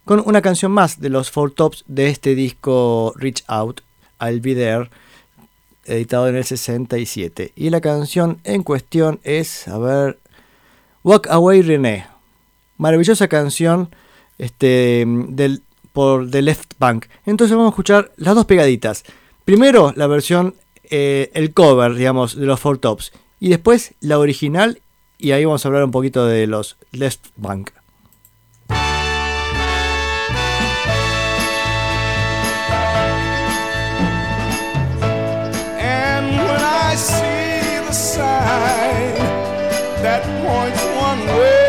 [0.04, 3.82] con una canción más de los Four Tops de este disco Reach Out,
[4.20, 4.90] I'll Be There,
[5.84, 7.52] editado en el 67.
[7.54, 10.18] Y la canción en cuestión es, a ver,
[11.04, 12.06] Walk Away René.
[12.76, 13.90] Maravillosa canción
[14.38, 15.62] este, del
[15.98, 17.06] por The Left Bank.
[17.26, 19.02] Entonces vamos a escuchar las dos pegaditas.
[19.44, 23.10] Primero la versión, eh, el cover, digamos, de los Four Tops.
[23.40, 24.80] Y después la original.
[25.18, 27.72] Y ahí vamos a hablar un poquito de los Left Bank.
[40.00, 41.68] that points one way.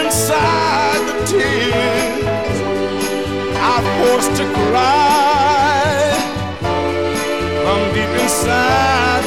[0.21, 2.59] aside the tears
[3.69, 6.13] I'm forced to cry
[7.63, 9.20] from deep inside.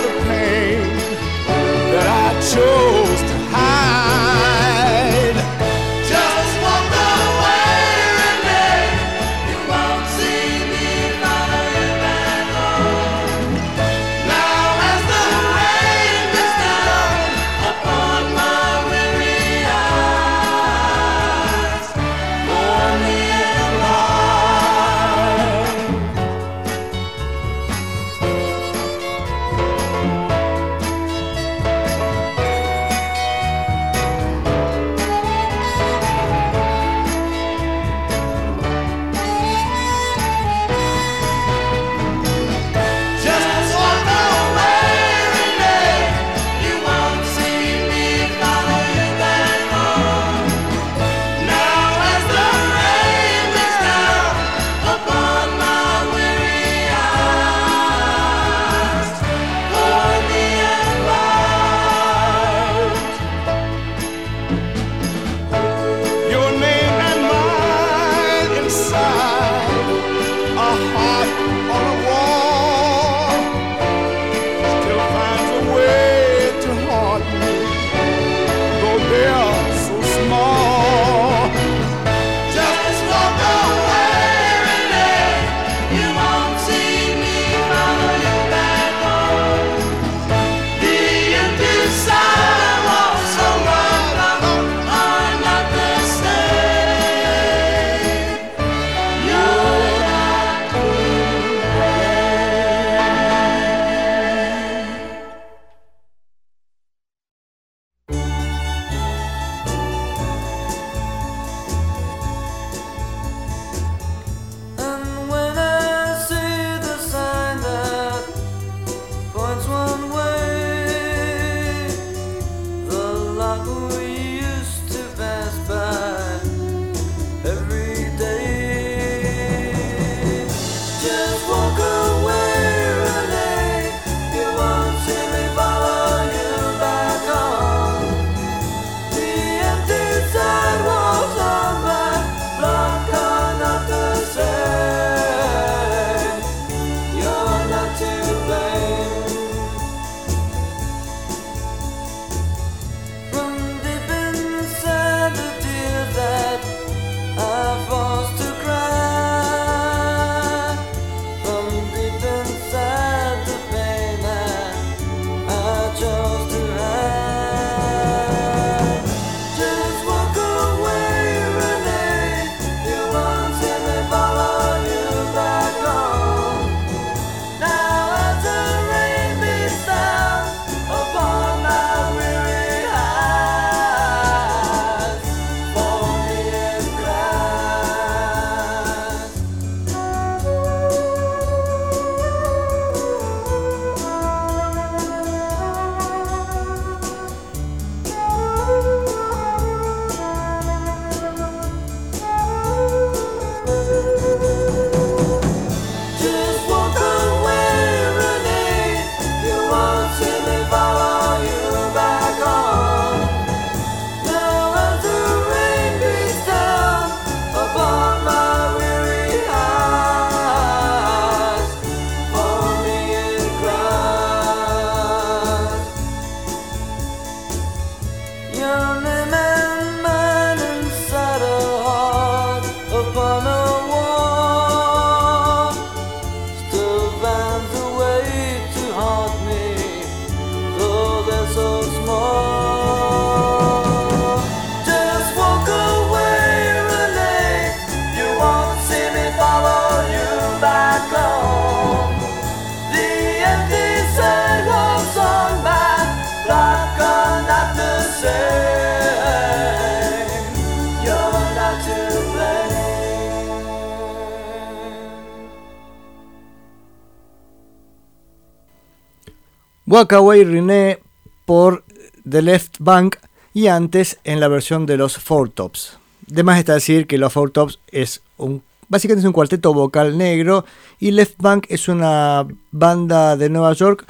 [269.95, 270.99] Walkaway René
[271.45, 271.84] por
[272.28, 273.14] The Left Bank
[273.53, 276.01] y antes en la versión de los Four Tops.
[276.26, 280.18] De más está decir que los Four Tops es un básicamente es un cuarteto vocal
[280.18, 280.64] negro
[280.99, 284.05] y Left Bank es una banda de Nueva York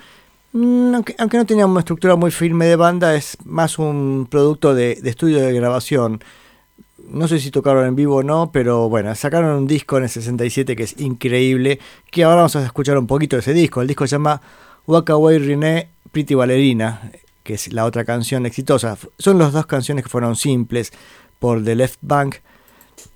[0.55, 4.75] mm, aunque, aunque no tenía una estructura muy firme de banda, es más un producto
[4.75, 6.25] de, de estudio de grabación.
[7.11, 10.09] No sé si tocaron en vivo o no, pero bueno, sacaron un disco en el
[10.09, 11.79] 67 que es increíble,
[12.11, 13.83] que ahora vamos a escuchar un poquito de ese disco.
[13.83, 14.41] El disco se llama
[14.87, 17.11] Walk Away René Pretty Ballerina,
[17.43, 18.97] que es la otra canción exitosa.
[19.19, 20.93] Son las dos canciones que fueron simples
[21.39, 22.37] por The Left Bank.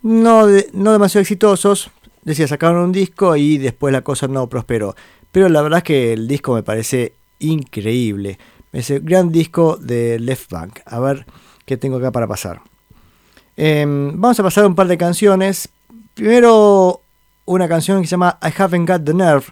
[0.03, 1.91] No, no demasiado exitosos.
[2.23, 4.95] Decía, sacaron un disco y después la cosa no prosperó.
[5.33, 8.39] Pero la verdad es que el disco me parece increíble.
[8.73, 10.81] Es el gran disco de Left Bank.
[10.87, 11.27] A ver
[11.65, 12.61] qué tengo acá para pasar.
[13.57, 15.69] Em, vamos a pasar un par de canciones.
[16.15, 17.01] Primero
[17.45, 19.47] una canción que se llama I Haven't Got the Nerve.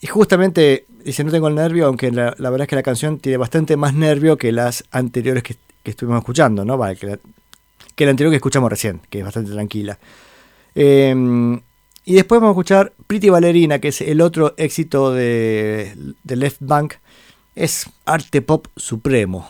[0.00, 3.36] Y justamente dice no tengo el nervio, aunque la, verdad es que la canción tiene
[3.36, 6.76] bastante más nervio que las anteriores que, estuvimos escuchando, ¿no?
[6.76, 7.18] Vale, que, la,
[7.94, 9.98] que la anterior que escuchamos recién, que es bastante tranquila.
[10.74, 11.58] Em,
[12.04, 16.58] y después vamos a escuchar Pretty Ballerina, que es el otro éxito de, de Left
[16.60, 16.94] Bank.
[17.54, 19.48] Es arte pop supremo.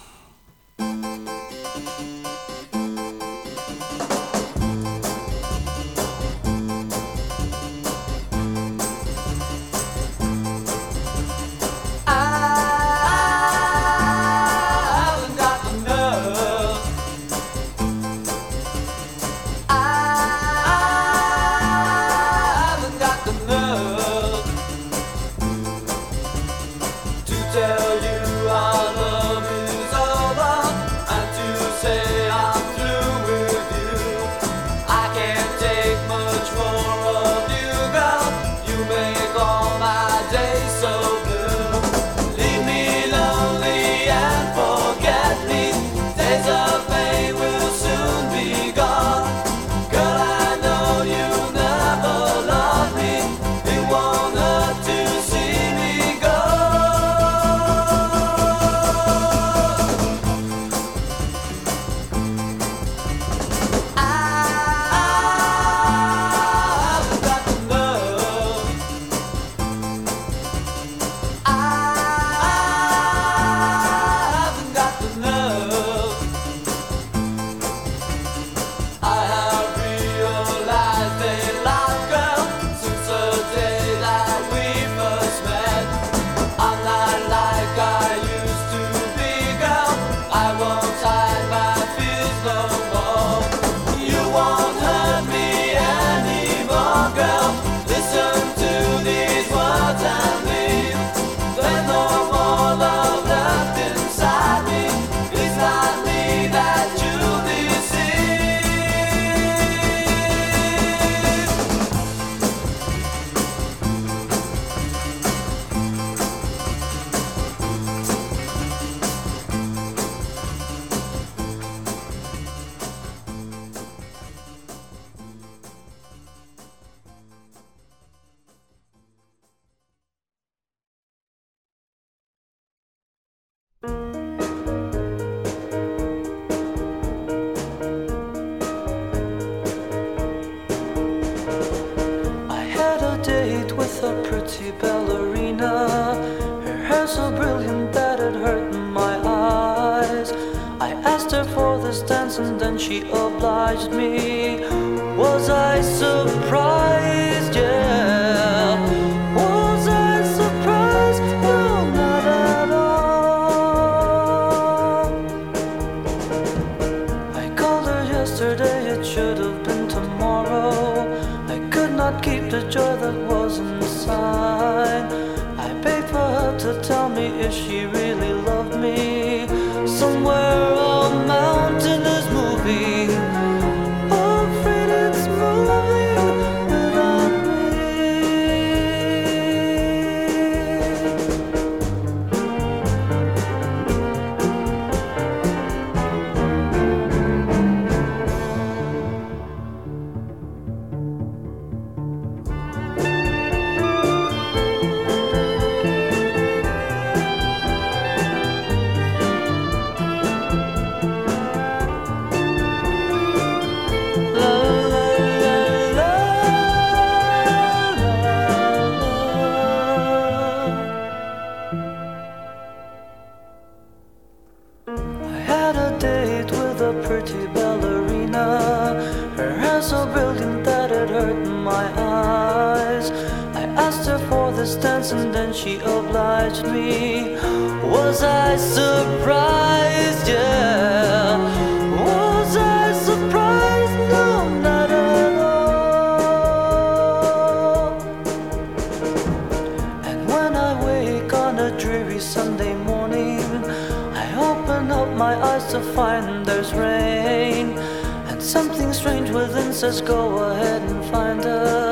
[260.05, 261.88] Go ahead and find her.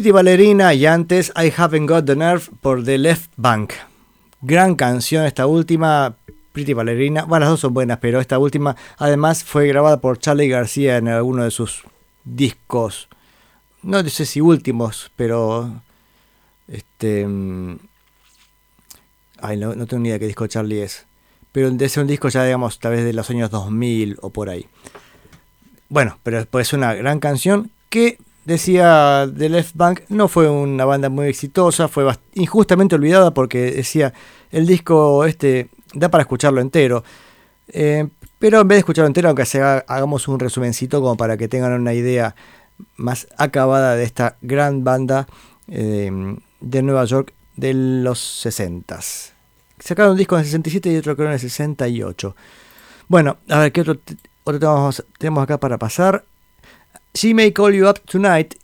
[0.00, 3.74] Pretty Ballerina y antes I Haven't Got the Nerve por The Left Bank.
[4.40, 6.16] Gran canción esta última,
[6.52, 7.24] Pretty Ballerina.
[7.24, 11.08] Bueno, las dos son buenas, pero esta última además fue grabada por Charlie García en
[11.08, 11.82] alguno de sus
[12.24, 13.10] discos.
[13.82, 15.82] No sé si últimos, pero...
[16.66, 17.26] Este...
[17.26, 17.76] mm,
[19.42, 21.04] Ay, no, tengo ni idea qué disco Charlie es.
[21.52, 24.66] Pero ser un disco ya, digamos, tal vez de los años 2000 o por ahí.
[25.90, 31.08] Bueno, pero es una gran canción que decía The Left Bank no fue una banda
[31.08, 34.12] muy exitosa, fue injustamente olvidada porque decía
[34.50, 37.04] el disco este da para escucharlo entero.
[37.68, 41.48] Eh, pero en vez de escucharlo entero, aunque sea, hagamos un resumencito como para que
[41.48, 42.34] tengan una idea
[42.96, 45.26] más acabada de esta gran banda
[45.68, 46.10] eh,
[46.60, 48.98] de Nueva York de los 60
[49.78, 52.36] Sacaron un disco en el 67 y otro creo en el 68.
[53.08, 53.96] Bueno, a ver, ¿qué otro,
[54.44, 56.24] otro tema tenemos acá para pasar?
[57.14, 58.54] She May Call You Up Tonight.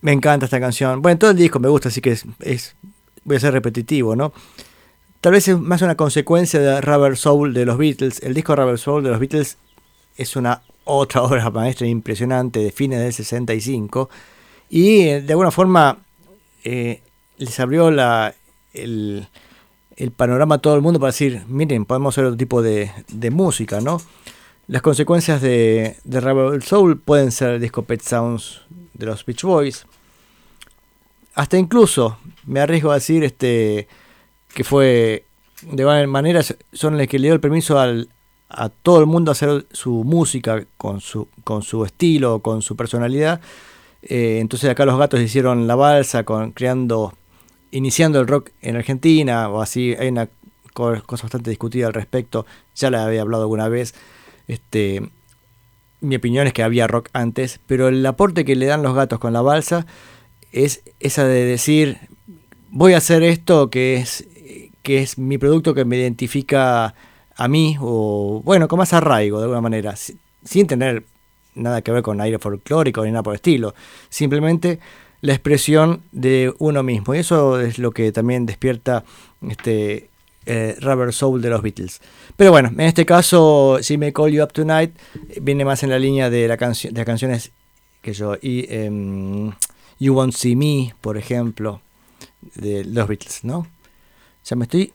[0.00, 1.00] Me encanta esta canción.
[1.00, 2.76] Bueno, todo el disco me gusta, así que es,
[3.24, 4.32] voy a ser repetitivo, ¿no?
[5.20, 8.20] Tal vez es más una consecuencia de Rubber Soul de los Beatles.
[8.22, 9.56] El disco Rubber Soul de los Beatles
[10.16, 14.10] es una otra obra maestra impresionante de fines del 65
[14.68, 15.98] y eh, de alguna forma
[16.64, 17.02] eh,
[17.38, 18.34] les abrió la,
[18.72, 19.28] el,
[20.16, 24.00] panorama a todo el mundo para decir, miren, podemos hacer otro tipo de música, ¿no?
[24.68, 28.62] Las consecuencias de, de Rebel Soul pueden ser el disco Pet Sounds
[28.94, 29.86] de los Beach Boys.
[31.34, 33.88] Hasta incluso, me arriesgo a decir este,
[34.54, 35.24] que fue
[35.62, 36.40] de manera
[36.72, 38.08] son los que le dio el permiso al,
[38.48, 42.76] a todo el mundo a hacer su música con su, con su estilo, con su
[42.76, 43.40] personalidad.
[44.02, 47.14] Eh, entonces acá los gatos hicieron la balsa con creando,
[47.70, 49.94] iniciando el rock en Argentina o así.
[49.98, 50.28] Hay una
[50.72, 52.44] co- cosa bastante discutida al respecto.
[52.74, 53.94] Ya la había hablado alguna vez.
[54.48, 55.02] Este,
[56.00, 59.18] mi opinión es que había rock antes, pero el aporte que le dan los gatos
[59.18, 59.86] con la balsa
[60.52, 61.98] es esa de decir
[62.70, 64.26] voy a hacer esto que es
[64.82, 66.94] que es mi producto que me identifica
[67.36, 71.04] a mí o bueno con más arraigo de alguna manera si- sin tener
[71.54, 73.74] nada que ver con aire folclórico ni nada por el estilo
[74.10, 74.78] simplemente
[75.20, 79.04] la expresión de uno mismo y eso es lo que también despierta
[79.48, 80.10] este
[80.46, 82.00] eh, Rubber Soul de los Beatles
[82.36, 84.96] pero bueno en este caso si me Call You Up Tonight
[85.40, 87.52] viene más en la línea de la canción de las canciones
[88.00, 89.52] que yo y em,
[89.98, 91.80] You Won't See Me por ejemplo
[92.54, 93.66] de los Beatles no
[94.44, 94.92] ya me estoy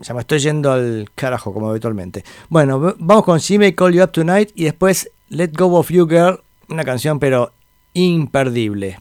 [0.00, 2.24] ya me estoy yendo al carajo como habitualmente.
[2.48, 6.06] Bueno, vamos con She May Call You Up Tonight y después Let Go of You
[6.06, 7.52] Girl, una canción pero
[7.92, 8.98] imperdible.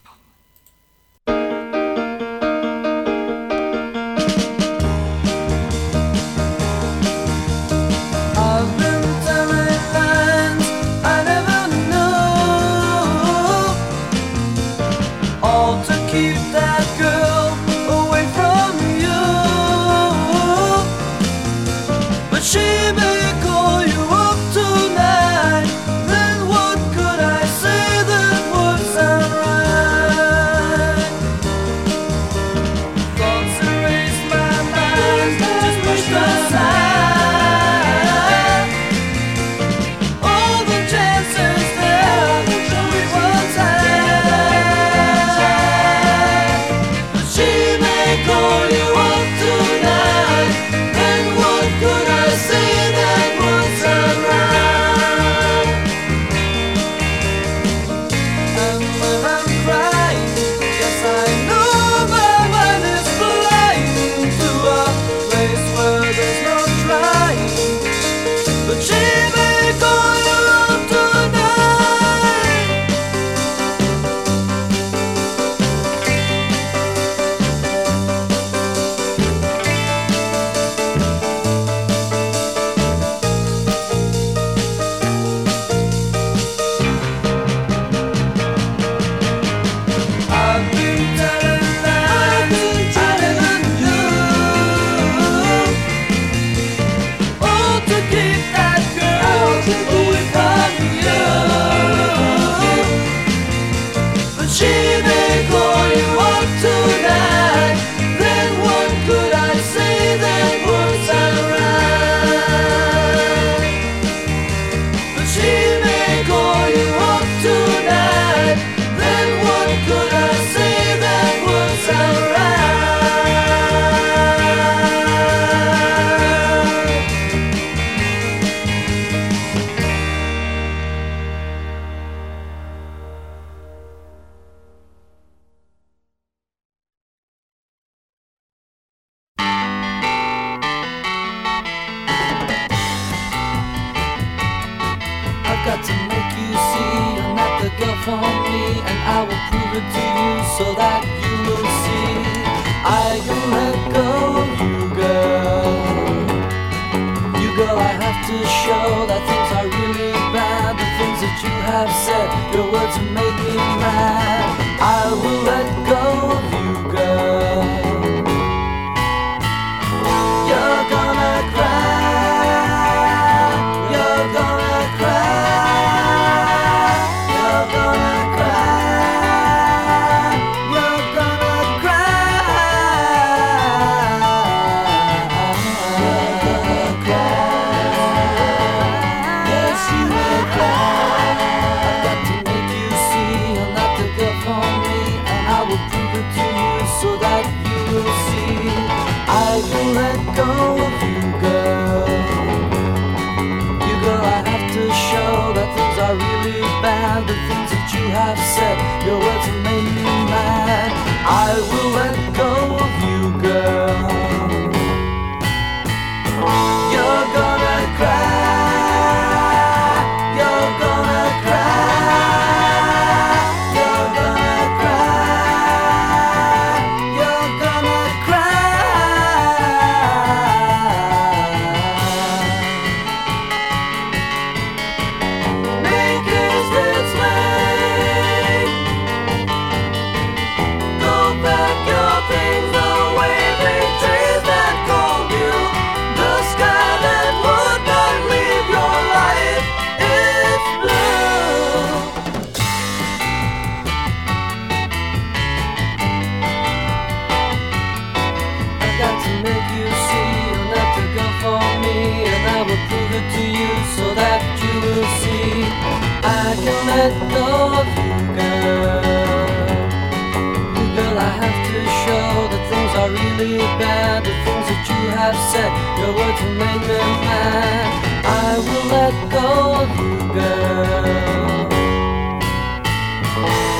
[275.24, 277.88] Have said, your words will make me mad.
[278.26, 279.48] I will let go
[279.82, 281.06] of you, girl.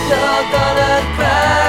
[0.10, 1.63] You're gonna cry.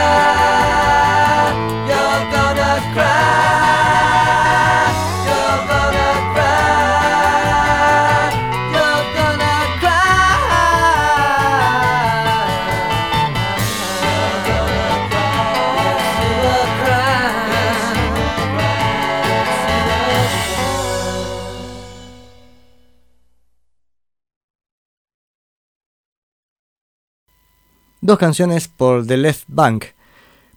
[28.14, 29.86] Dos canciones por The Left Bank.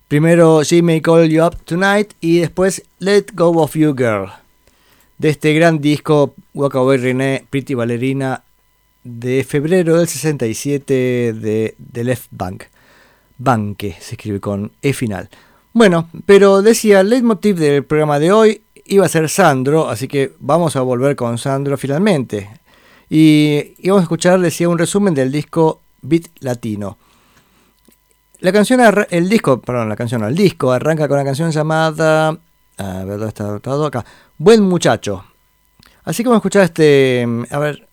[0.07, 4.29] Primero She May Call You Up Tonight y después Let Go of You Girl.
[5.17, 8.43] De este gran disco Walk Away René Pretty Ballerina
[9.03, 12.65] de febrero del 67 de The Left Bank.
[13.39, 15.27] Banque se escribe con E final.
[15.73, 20.33] Bueno, pero decía, el leitmotiv del programa de hoy iba a ser Sandro, así que
[20.37, 22.51] vamos a volver con Sandro finalmente.
[23.09, 26.99] Y íbamos a escuchar, decía, un resumen del disco Beat Latino.
[28.39, 28.79] La canción,
[29.09, 32.37] el disco, perdón, la canción, no, el disco arranca con una canción llamada,
[32.77, 34.05] a ver, ¿dónde está todo acá?
[34.37, 35.25] Buen muchacho.
[36.03, 37.87] Así que vamos a escuchar este, a ver,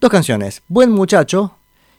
[0.00, 1.54] dos canciones, Buen muchacho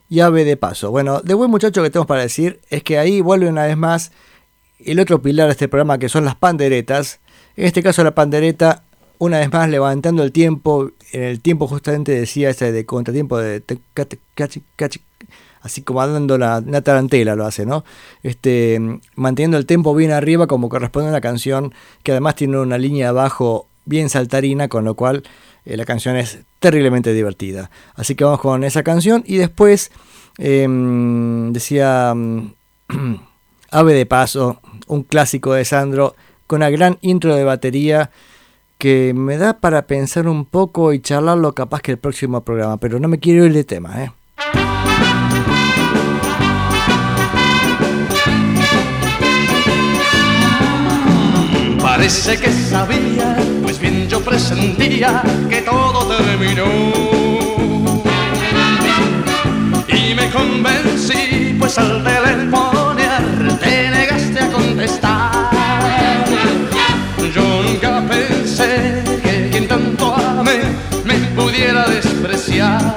[0.09, 0.89] y Ave de paso.
[0.89, 4.11] Bueno, de Buen muchacho que tenemos para decir es que ahí vuelve una vez más
[4.79, 7.19] el otro pilar de este programa que son las panderetas.
[7.55, 8.81] En este caso la pandereta,
[9.19, 13.63] una vez más levantando el tiempo, en el tiempo justamente decía ese de contratiempo de
[13.95, 15.01] cachi-
[15.65, 17.83] así como dando la, una tarantela lo hace, ¿no?
[18.21, 18.79] Este,
[19.15, 23.07] manteniendo el tempo bien arriba como corresponde a una canción que además tiene una línea
[23.07, 25.23] de bajo bien saltarina, con lo cual
[25.65, 27.71] eh, la canción es terriblemente divertida.
[27.95, 29.91] Así que vamos con esa canción y después
[30.37, 32.53] em, decía mm,
[33.71, 38.11] Ave de Paso, un clásico de Sandro, con una gran intro de batería
[38.77, 42.99] que me da para pensar un poco y charlarlo capaz que el próximo programa, pero
[42.99, 44.11] no me quiero ir de tema, ¿eh?
[51.97, 56.65] Parece que sabía, pues bien yo presentía que todo terminó.
[59.87, 63.23] Y me convencí, pues al telefonear
[63.61, 65.31] te negaste a contestar.
[67.33, 70.63] Yo nunca pensé que quien tanto amé
[71.05, 72.93] me pudiera despreciar.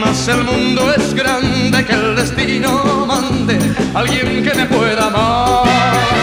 [0.00, 3.56] Mas el mundo es grande que el destino mande
[3.94, 6.13] a alguien que me pueda amar.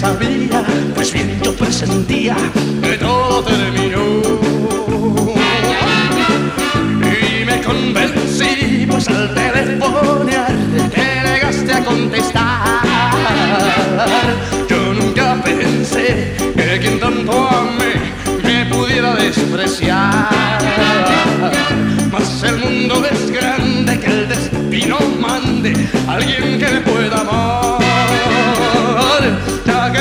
[0.00, 0.64] Sabía,
[0.94, 2.36] pues bien yo presentía
[2.82, 4.22] que todo terminó.
[7.02, 10.54] Y me convencí, pues al telefonear
[10.94, 12.80] te negaste a contestar.
[14.68, 17.94] Yo nunca pensé que quien tanto amé
[18.44, 20.28] me pudiera despreciar.
[22.12, 25.74] Mas el mundo es grande que el destino mande
[26.08, 27.65] a alguien que me pueda amar.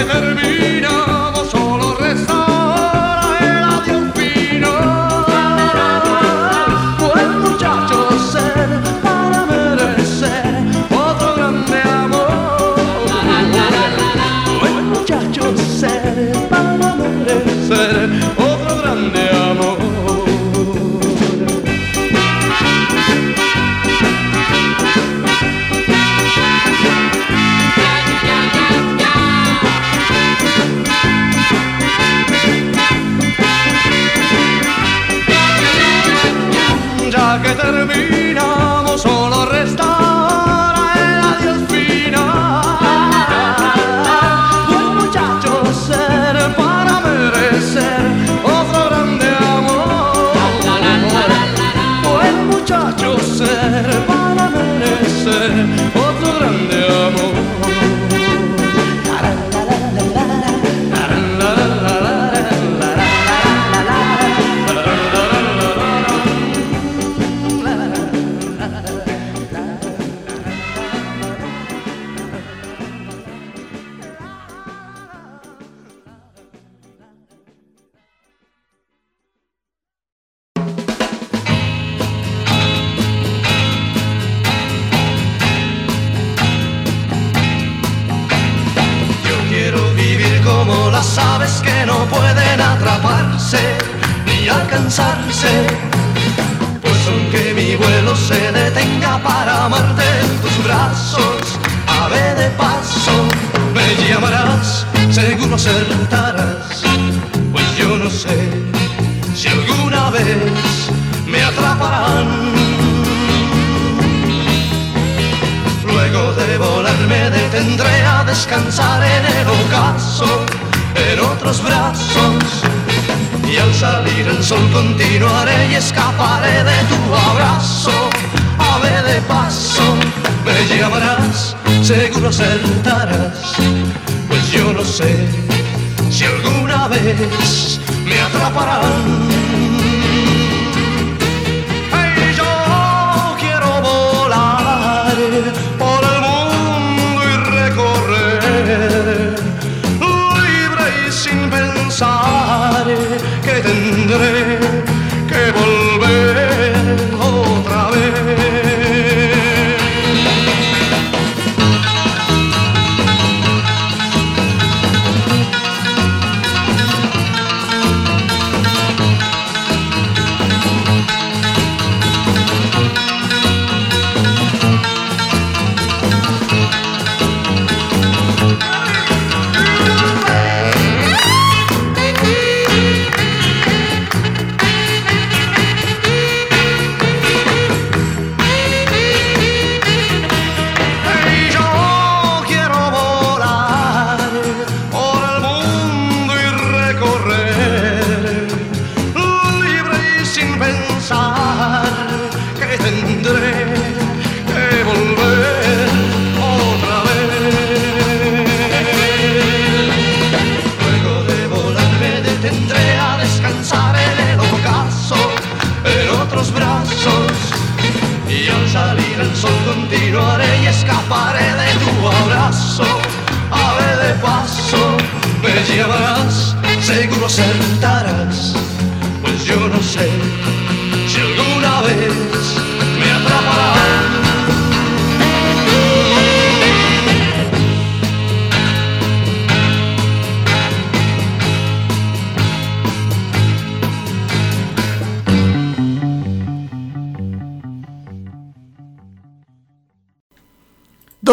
[0.08, 0.75] Ya que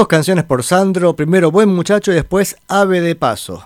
[0.03, 3.64] Dos canciones por Sandro, primero Buen Muchacho y después Ave de Paso.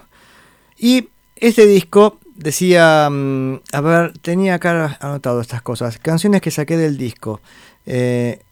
[0.77, 6.77] Y este disco decía, mm, a ver, tenía acá anotado estas cosas, canciones que saqué
[6.77, 7.41] del disco.
[7.87, 8.43] Eh,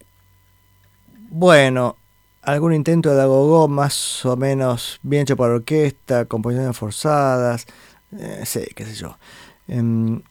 [1.28, 1.98] bueno,
[2.40, 7.66] algún intento de agogó más o menos bien hecho para orquesta, composiciones forzadas,
[8.18, 9.18] eh, sí, qué sé yo.
[9.68, 10.22] Em,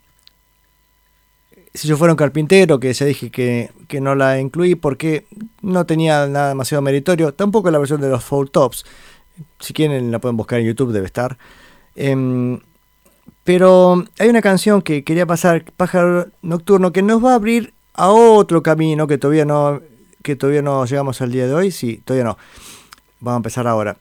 [1.74, 5.26] si yo fuera un carpintero, que ya dije que, que, no la incluí porque
[5.62, 8.86] no tenía nada demasiado meritorio, tampoco la versión de los Four Tops.
[9.60, 11.38] Si quieren la pueden buscar en YouTube, debe estar.
[11.96, 12.60] Em,
[13.44, 18.10] pero hay una canción que quería pasar, Pájaro Nocturno, que nos va a abrir a
[18.10, 19.82] otro camino que todavía no,
[20.22, 21.72] que todavía no llegamos al día de hoy.
[21.72, 22.38] Sí, todavía no.
[23.20, 23.98] Vamos a empezar ahora.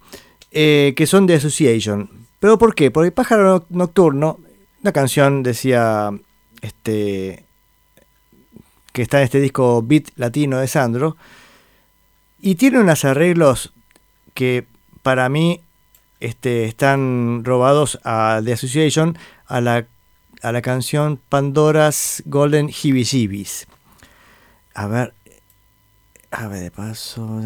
[0.50, 2.08] Eh, que son de Association.
[2.38, 2.90] ¿Pero por qué?
[2.90, 4.40] Porque Pájaro Nocturno,
[4.82, 6.10] la canción decía
[6.60, 7.46] este
[8.92, 11.16] que está en este disco Beat Latino de Sandro,
[12.40, 13.72] y tiene unos arreglos
[14.34, 14.66] que
[15.02, 15.60] para mí
[16.20, 19.86] este, están robados a The Association a la,
[20.42, 23.66] a la canción Pandora's Golden Hibis
[24.74, 25.14] A ver,
[26.32, 27.40] a ver, de paso.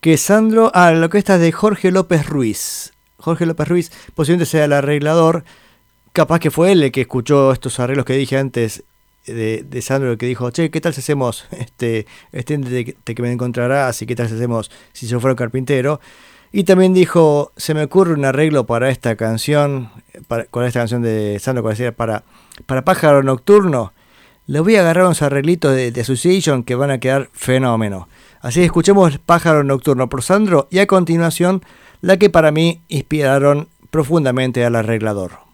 [0.00, 0.70] Que Sandro.
[0.74, 2.92] Ah, lo que está es de Jorge López Ruiz.
[3.18, 5.44] Jorge López Ruiz posiblemente sea el arreglador.
[6.12, 8.84] Capaz que fue él el que escuchó estos arreglos que dije antes
[9.26, 14.06] de, Sandro que dijo, che, ¿qué tal hacemos este, este de, que me encontrarás y
[14.06, 16.00] qué tal hacemos si yo fuera un carpintero?
[16.52, 19.90] Y también dijo, se me ocurre un arreglo para esta canción,
[20.28, 21.64] para, con esta canción de Sandro
[21.96, 22.24] para,
[22.66, 23.92] para Pájaro Nocturno.
[24.46, 28.08] Le voy a agarrar unos arreglitos de, de Association que van a quedar fenómeno.
[28.40, 31.62] Así escuchemos Pájaro Nocturno por Sandro y a continuación
[32.00, 35.45] la que para mí inspiraron profundamente al arreglador.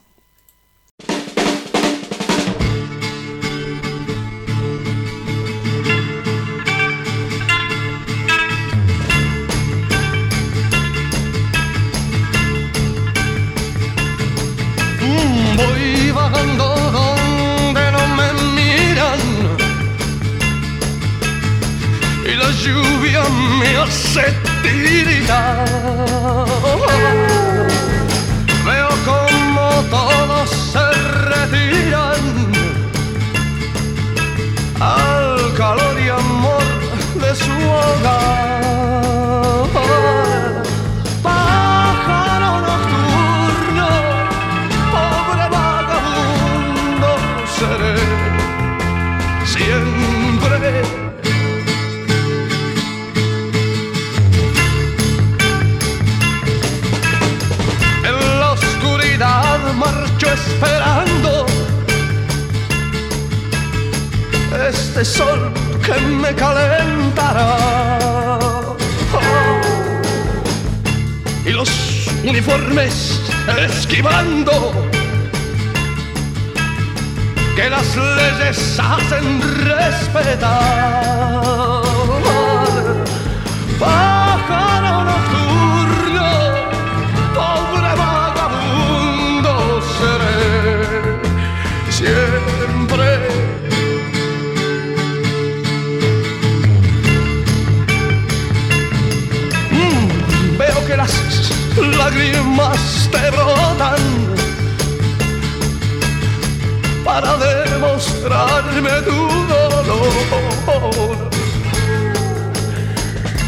[23.62, 24.24] Me hace.
[28.64, 30.86] Veo como todos se
[31.30, 32.24] retiran
[34.80, 36.62] al calor y amor
[37.14, 38.61] de su hogar.
[64.92, 65.50] Este sol
[65.82, 67.56] que me calentará.
[71.46, 71.70] Y los
[72.22, 73.18] uniformes
[73.58, 74.52] esquivando
[77.56, 81.02] que las leyes hacen respetar.
[102.02, 104.02] Lágrimas te brotan
[107.04, 109.18] para demostrarme tu
[109.52, 111.30] dolor.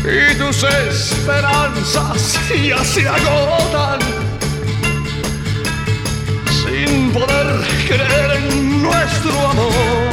[0.04, 2.38] Y tus esperanzas
[2.68, 4.00] ya se agotan
[6.60, 7.48] sin poder
[7.88, 10.04] creer en nuestro amor.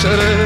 [0.00, 0.39] Seré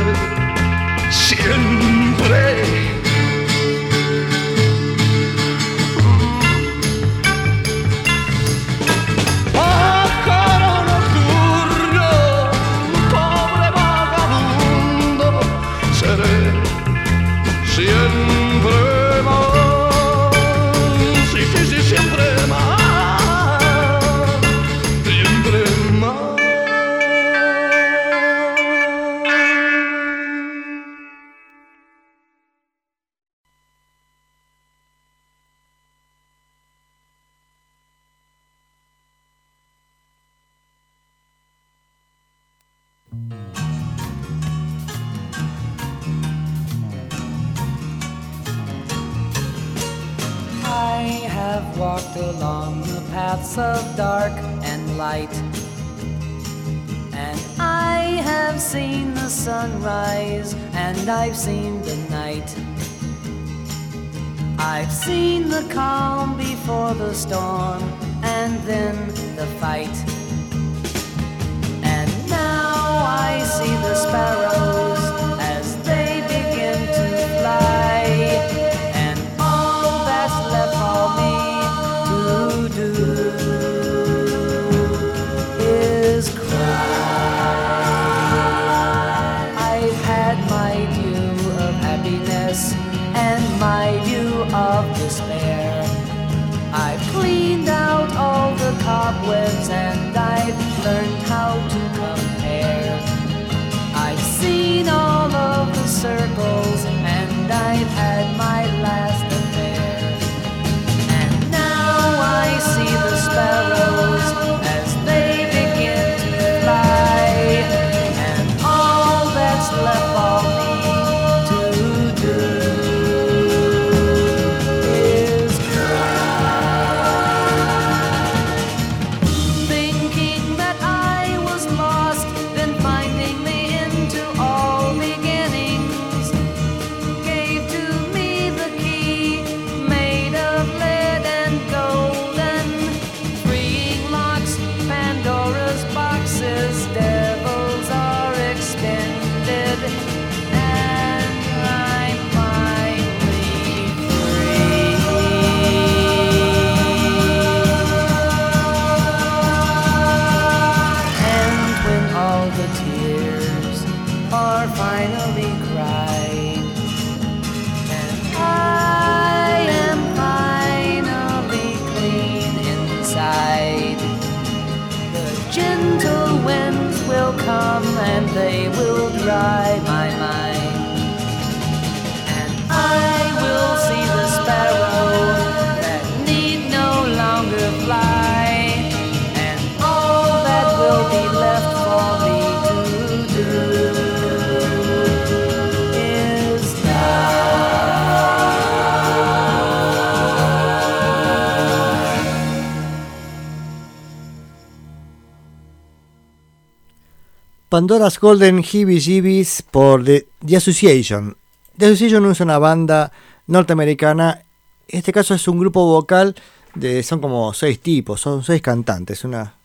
[207.74, 211.36] Pandora's Golden Heebie por The, The Association.
[211.76, 213.10] The Association es una banda
[213.48, 214.42] norteamericana.
[214.86, 216.36] En este caso es un grupo vocal
[216.76, 217.02] de.
[217.02, 219.56] son como seis tipos, son seis cantantes, una,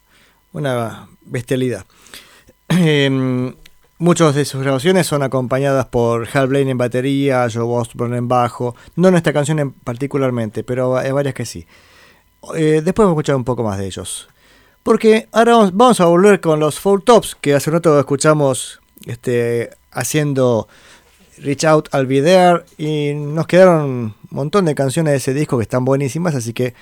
[0.54, 1.86] una bestialidad.
[2.70, 3.54] Em,
[4.00, 8.76] muchas de sus grabaciones son acompañadas por Hal Blaine en batería, Joe Osborne en bajo.
[8.96, 11.68] No en esta canción en particularmente, pero hay varias que sí.
[12.56, 14.28] Eh, después vamos a escuchar un poco más de ellos.
[14.84, 19.72] Porque ahora vamos, a volver con los Four Tops, que hace un rato escuchamos este,
[19.92, 20.68] haciendo
[21.38, 22.64] Reach Out Be There.
[22.78, 26.34] Y nos quedaron un montón de canciones de ese disco que están buenísimas.
[26.34, 26.74] Así que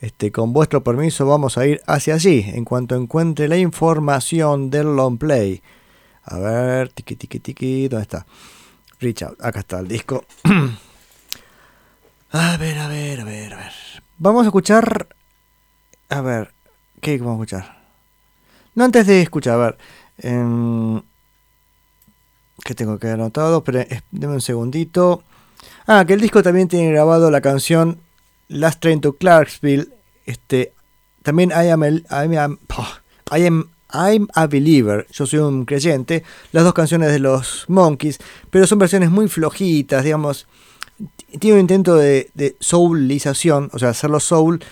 [0.00, 2.44] este, con vuestro permiso vamos a ir hacia allí.
[2.54, 5.62] En cuanto encuentre la información del long play.
[6.24, 8.26] A ver, tiki tiki tiki, ¿dónde está?
[9.00, 10.24] Reach Out, acá está el disco.
[12.30, 13.72] a ver, a ver, a ver, a ver.
[14.18, 15.08] Vamos a escuchar.
[16.08, 16.52] A ver,
[17.02, 17.82] ¿qué vamos a escuchar?
[18.74, 19.78] No, antes de escuchar, a ver.
[20.18, 21.02] em,
[22.64, 25.24] que tengo que anotado, pero eh, deme un segundito.
[25.86, 27.98] Ah, que el disco también tiene grabado la canción
[28.48, 29.88] Last Train to Clarksville.
[30.26, 30.72] Este,
[31.24, 32.58] también I am, a, I am,
[33.92, 36.22] I am a Believer, yo soy un creyente,
[36.52, 38.18] las dos canciones de los Monkeys,
[38.50, 40.46] pero son versiones muy flojitas, digamos,
[41.40, 44.62] tiene un intento de soulización, o sea, hacerlo soul,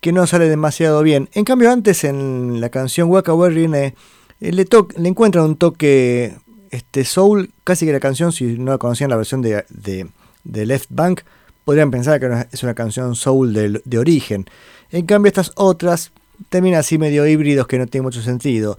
[0.00, 1.28] que no sale demasiado bien.
[1.32, 3.94] En cambio, antes en la canción Waka Werrine,
[4.40, 4.66] eh, le,
[4.96, 6.34] le encuentran un toque
[6.70, 11.22] este, soul, casi que la canción, si no conocían la versión de, de, Left Bank,
[11.64, 14.46] podrían pensar que es una canción soul de, origen.
[14.90, 16.12] En cambio, estas otras
[16.48, 18.78] terminan así medio híbridos que no tienen mucho sentido.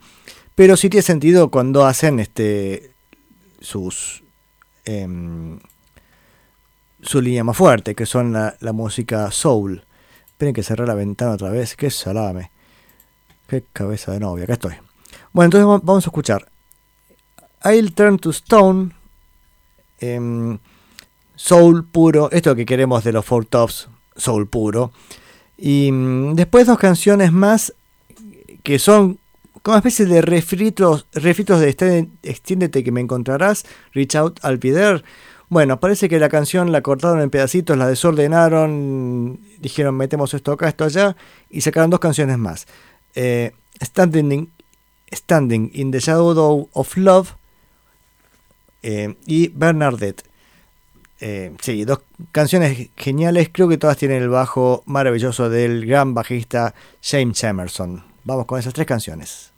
[0.55, 2.91] Pero sí tiene sentido cuando hacen este
[3.61, 4.23] sus
[4.85, 5.59] em,
[7.01, 9.83] su línea más fuerte, que son la, la música soul.
[10.41, 12.49] Esperen que cerrar la ventana otra vez, qué salame.
[13.47, 14.73] Qué cabeza de novia, acá estoy.
[15.33, 16.47] Bueno, entonces va- vamos a escuchar.
[17.63, 18.89] I'll Turn to Stone.
[19.99, 20.57] em,
[21.35, 22.31] soul puro.
[22.31, 23.87] Esto que queremos de los Four Tops.
[24.15, 24.91] Soul puro.
[25.59, 27.75] Y mm, después dos canciones más
[28.63, 29.19] que son
[29.61, 33.63] como especie de refritos, refritos de este- Extiéndete que me encontrarás,
[33.93, 35.03] Reach Out Be There.
[35.51, 40.69] Bueno, parece que la canción la cortaron en pedacitos, la desordenaron, dijeron metemos esto acá,
[40.69, 41.17] esto allá,
[41.49, 42.67] y sacaron dos canciones más.
[43.15, 43.51] Eh,
[43.83, 44.51] Standing, in,
[45.11, 47.31] Standing in the Shadow of Love
[48.81, 50.23] eh, y Bernadette.
[51.19, 51.99] Eh, sí, dos
[52.31, 53.49] canciones geniales.
[53.51, 56.73] Creo que todas tienen el bajo maravilloso del gran bajista
[57.03, 58.05] James Emerson.
[58.23, 59.51] Vamos con esas tres canciones.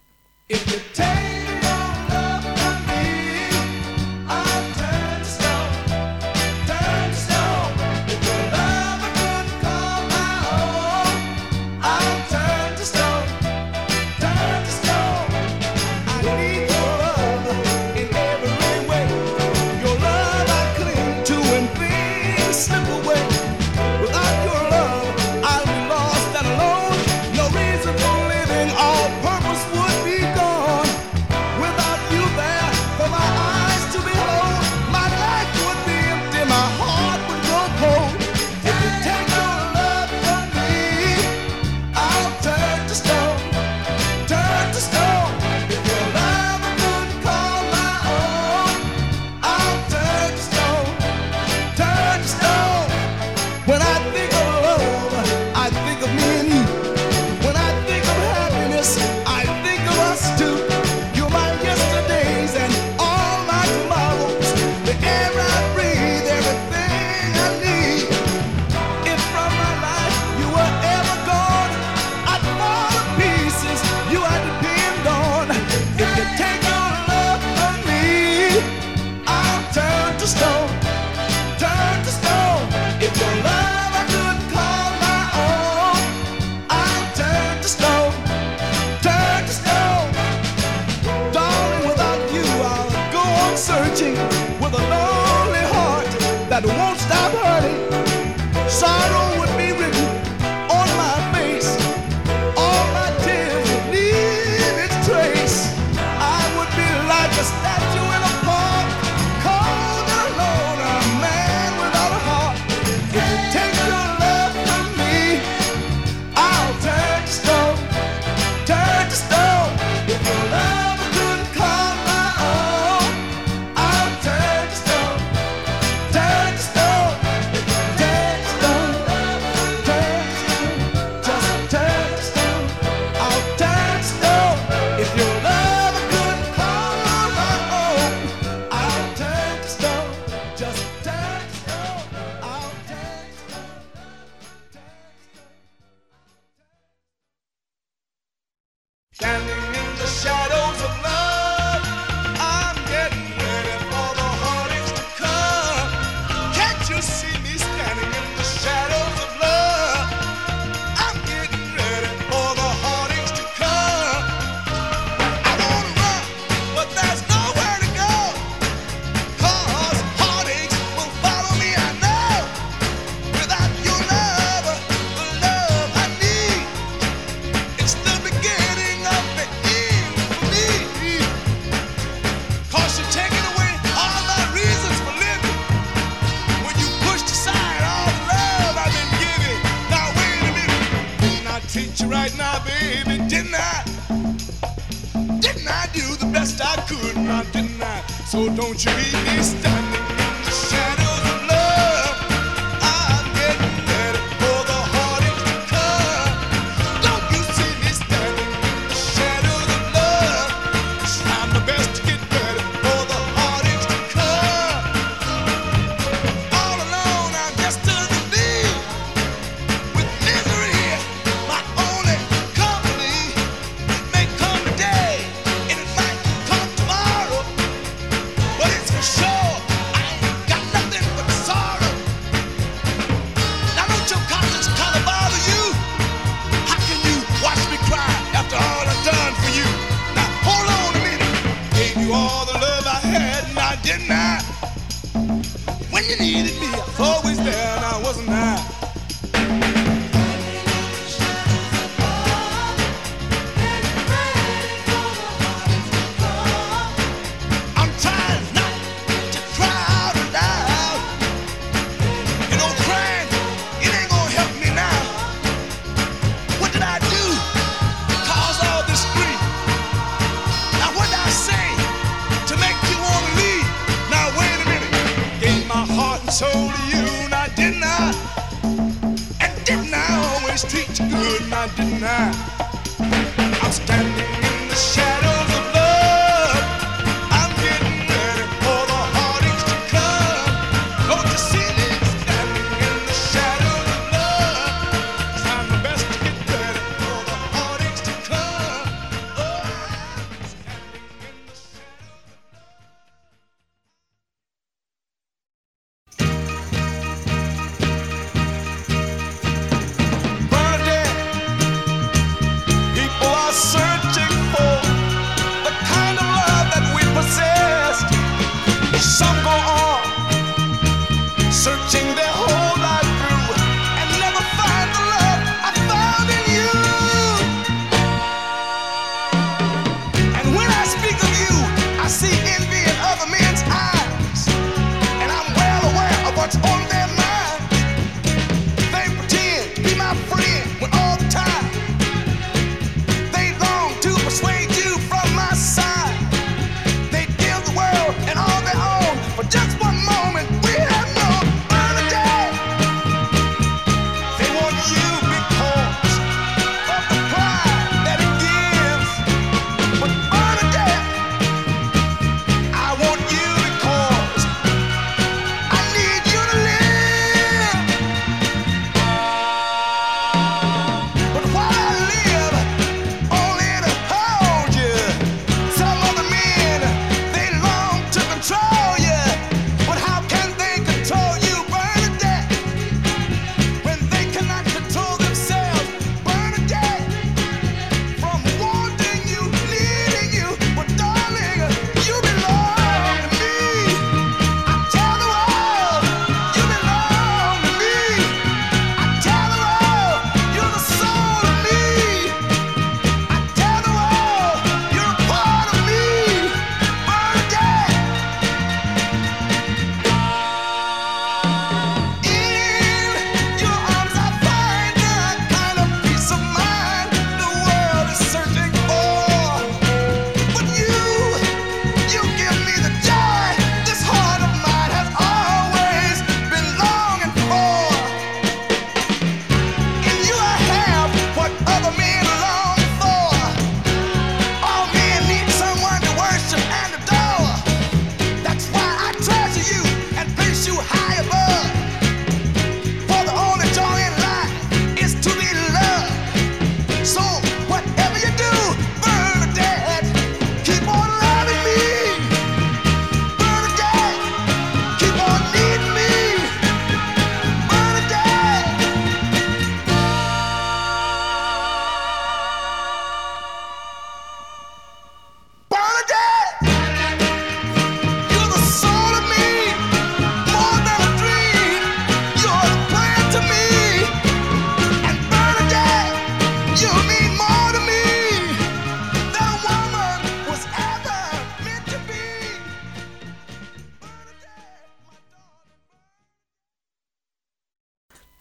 [198.73, 199.22] Don't you leave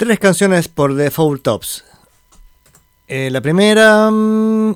[0.03, 1.85] Tres canciones por The Four Tops.
[3.07, 4.75] Eh, la primera mm,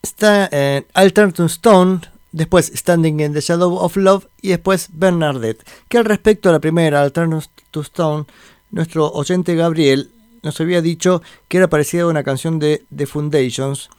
[0.00, 5.66] está en Alternative Stone, después Standing in the Shadow of Love y después Bernadette.
[5.88, 8.26] Que al respecto a la primera, Alternative Stone,
[8.70, 10.12] nuestro oyente Gabriel
[10.44, 13.90] nos había dicho que era parecida a una canción de The Foundations,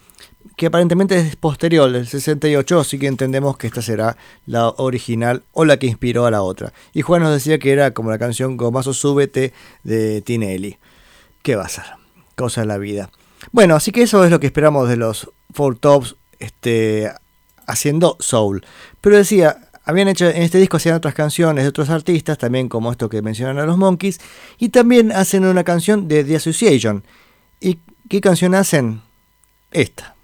[0.55, 5.65] que aparentemente es posterior, del 68, así que entendemos que esta será la original o
[5.65, 6.73] la que inspiró a la otra.
[6.93, 9.53] Y Juan nos decía que era como la canción Gomazo Súbete
[9.83, 10.77] de Tinelli.
[11.41, 11.85] ¿Qué va a ser?
[12.35, 13.09] Cosa de la vida.
[13.51, 17.11] Bueno, así que eso es lo que esperamos de los Four Tops este,
[17.65, 18.65] haciendo soul.
[19.01, 22.91] Pero decía, habían hecho en este disco hacían otras canciones de otros artistas, también como
[22.91, 24.19] esto que mencionan a los Monkeys,
[24.57, 27.03] y también hacen una canción de The Association.
[27.59, 27.79] ¿Y
[28.09, 29.01] qué canción hacen?
[29.71, 30.15] Esta.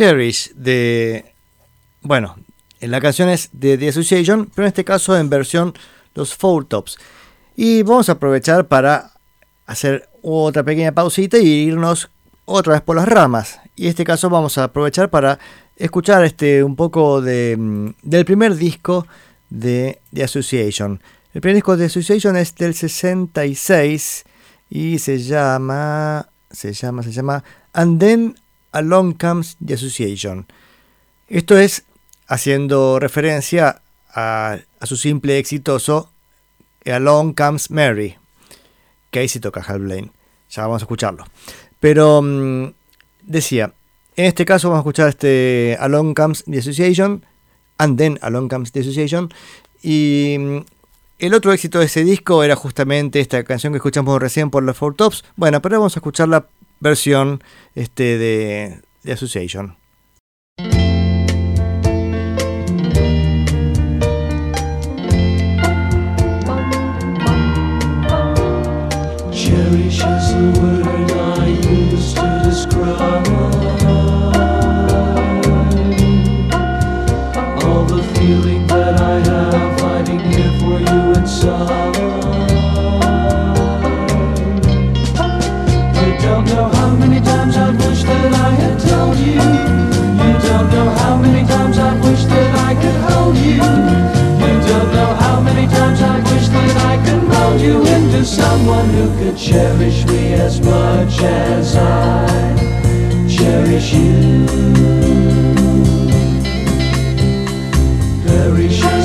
[0.00, 1.26] Cherish de.
[2.00, 2.38] Bueno,
[2.80, 5.74] en la canción es de The Association, pero en este caso en versión
[6.14, 6.96] los Four Tops.
[7.54, 9.10] Y vamos a aprovechar para
[9.66, 12.08] hacer otra pequeña pausita y irnos
[12.46, 13.60] otra vez por las ramas.
[13.76, 15.38] Y en este caso vamos a aprovechar para
[15.76, 19.06] escuchar este un poco de, mm, del primer disco
[19.50, 20.98] de The Association.
[21.34, 24.24] El primer disco de The Association es del 66
[24.70, 27.44] y se llama se llama se llama
[27.74, 28.36] And Then
[28.72, 30.46] Along Comes the Association.
[31.28, 31.84] Esto es
[32.26, 33.82] haciendo referencia
[34.14, 36.10] a, su simple exitoso
[36.84, 38.16] Along Comes Mary,
[39.10, 40.12] que ahí sí toca Hal Blaine.
[40.50, 41.24] Ya vamos a escucharlo.
[41.78, 42.72] Pero mm,
[43.22, 43.72] decía,
[44.16, 47.24] en este caso vamos a escuchar este Along Comes the Association,
[47.78, 49.32] And Then Along Comes the Association.
[49.82, 50.58] Y mm,
[51.18, 54.76] el otro éxito de ese disco era justamente esta canción que escuchamos recién por los
[54.76, 55.24] Four Tops.
[55.36, 56.46] Bueno, pero vamos a escuchar la
[56.80, 57.42] versión
[57.74, 59.79] este, de, The Association.
[99.36, 102.26] Cherish me as much as I
[103.28, 104.46] cherish you.
[108.26, 108.99] Perish is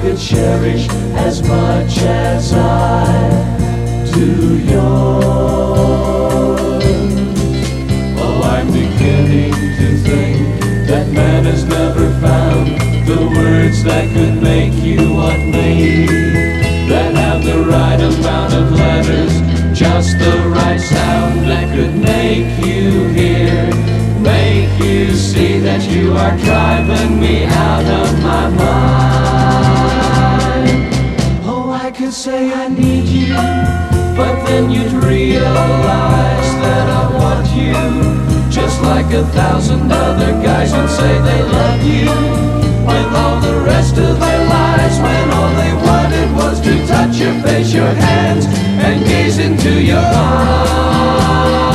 [0.00, 3.52] could cherish as much as I
[4.14, 5.22] do yours.
[8.18, 12.68] Oh, I'm beginning to think that man has never found
[13.06, 16.06] the words that could make you what me.
[16.88, 19.32] That have the right amount of letters,
[19.78, 23.70] just the right sound that could make you hear.
[24.20, 29.41] Make you see that you are driving me out of my mind.
[31.94, 33.34] Could say I need you,
[34.16, 37.74] but then you'd realize that I want you.
[38.50, 42.08] Just like a thousand other guys would say they love you.
[42.86, 47.34] With all the rest of their lives, when all they wanted was to touch your
[47.42, 51.71] face, your hands, and gaze into your eyes.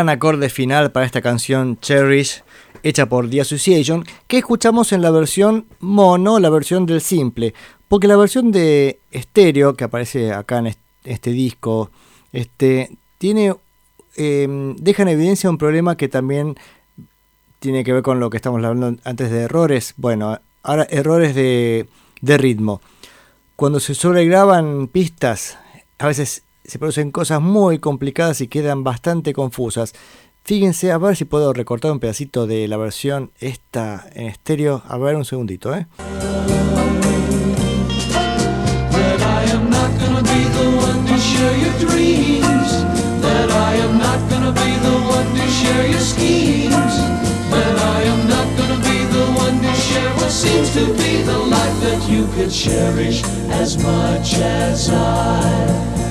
[0.00, 2.42] Gran acorde final para esta canción Cherish,
[2.82, 7.52] hecha por The Association, que escuchamos en la versión mono, la versión del simple,
[7.86, 11.90] porque la versión de estéreo que aparece acá en est- este disco,
[12.32, 13.54] este, tiene,
[14.16, 14.48] eh,
[14.78, 16.56] deja en evidencia un problema que también
[17.58, 19.92] tiene que ver con lo que estamos hablando antes de errores.
[19.98, 21.86] Bueno, ahora errores de,
[22.22, 22.80] de ritmo.
[23.54, 25.58] Cuando se sobregraban pistas,
[25.98, 29.92] a veces se producen cosas muy complicadas y quedan bastante confusas.
[30.44, 34.82] Fíjense, a ver si puedo recortar un pedacito de la versión esta en estéreo.
[34.86, 35.86] A ver, un segundito, ¿eh?
[50.30, 56.09] Seems to be the life that you could cherish as much as I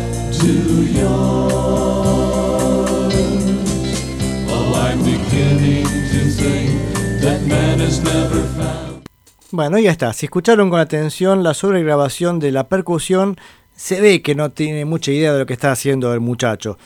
[9.52, 10.14] Bueno, ya está.
[10.14, 13.38] Si escucharon con atención la sobregrabación de la percusión,
[13.76, 16.78] se ve que no tiene mucha idea de lo que está haciendo el muchacho.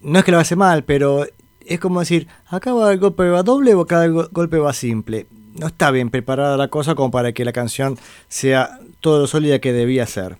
[0.00, 1.26] No es que lo hace mal, pero
[1.66, 4.72] es como decir, acá va el golpe va doble o acá el go- golpe va
[4.72, 5.26] simple.
[5.58, 7.98] No está bien preparada la cosa como para que la canción
[8.28, 10.38] sea todo lo sólida que debía ser.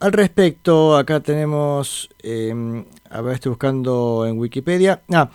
[0.00, 5.02] Al respecto, acá tenemos, eh, a ver, estoy buscando en Wikipedia.
[5.12, 5.30] Ah,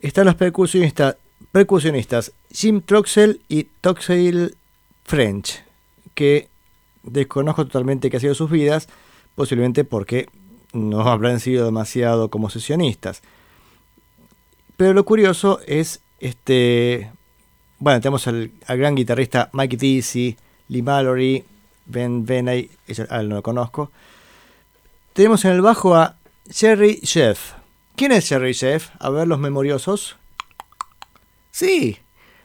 [0.00, 4.54] están los percusionistas, Jim Troxel y Toxel
[5.04, 5.64] French,
[6.14, 6.48] que
[7.04, 8.86] desconozco totalmente qué ha sido sus vidas,
[9.34, 10.28] posiblemente porque
[10.74, 13.22] no habrán sido demasiado como sesionistas.
[14.76, 17.10] Pero lo curioso es, este,
[17.78, 20.36] bueno, tenemos al, al gran guitarrista Mike Dizzy,
[20.68, 21.44] Lee Mallory,
[21.86, 23.90] Ben Benay, ese- a él no lo conozco.
[25.12, 26.16] Tenemos en el bajo a
[26.50, 27.52] Jerry Jeff.
[27.96, 28.90] ¿Quién es Jerry Jeff?
[28.98, 30.16] A ver los memoriosos.
[31.50, 31.96] Sí,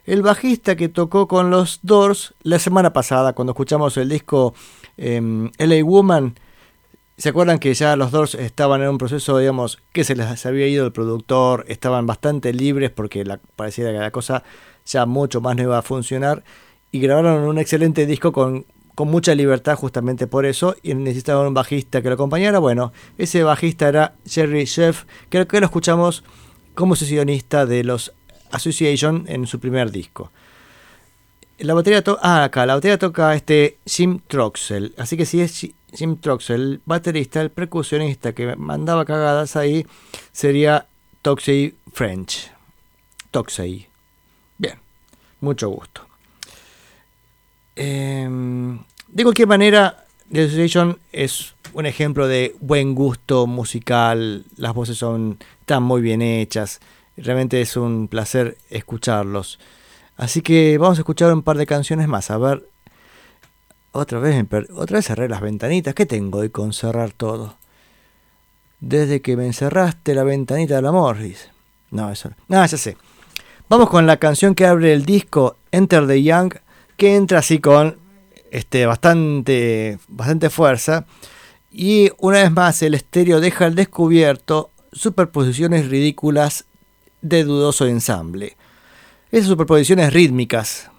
[0.05, 4.53] el bajista que tocó con los Doors la semana pasada cuando escuchamos el disco
[4.97, 6.35] em, LA Woman.
[7.17, 10.67] ¿Se acuerdan que ya los Doors estaban en un proceso, digamos, que se les había
[10.67, 14.43] ido el productor, estaban bastante libres porque la, pareciera que la cosa
[14.85, 16.43] ya mucho más no iba a funcionar
[16.91, 18.65] y grabaron un excelente disco con,
[19.01, 22.59] con mucha libertad justamente por eso y necesitaban un bajista que lo acompañara.
[22.59, 26.23] Bueno, ese bajista era Jerry Sheff, creo que lo escuchamos
[26.75, 28.13] como sesionista de los
[28.51, 30.31] Association en su primer disco.
[31.57, 34.93] La batería to- ah, acá, la batería toca este Jim Troxel.
[34.99, 39.83] Así que si es Ji- Jim Troxel, el baterista, el percusionista que mandaba cagadas ahí,
[40.31, 40.85] sería
[41.23, 42.51] Toxey French.
[43.31, 43.87] Toxey.
[44.59, 44.75] Bien,
[45.39, 46.05] mucho gusto.
[47.75, 48.77] Em,
[49.11, 54.45] de cualquier manera, The Association es un ejemplo de buen gusto musical.
[54.55, 56.79] Las voces son están muy bien hechas.
[57.17, 59.59] Realmente es un placer escucharlos.
[60.15, 62.31] Así que vamos a escuchar un par de canciones más.
[62.31, 62.65] A ver.
[63.93, 65.93] Otra vez, otra vez cerré las ventanitas.
[65.93, 67.57] ¿Qué tengo hoy con cerrar todo?
[68.79, 71.49] Desde que me encerraste la ventanita del amor, dice.
[71.89, 72.57] No, eso no.
[72.57, 72.95] Ah, ya sé.
[73.67, 76.53] Vamos con la canción que abre el disco Enter the Young,
[76.95, 77.97] que entra así con
[78.51, 81.05] este, bastante, bastante fuerza.
[81.71, 86.65] Y una vez más, el estéreo deja al descubierto superposiciones ridículas
[87.21, 88.57] de dudoso ensamble.
[89.31, 90.91] Esas superposiciones rítmicas,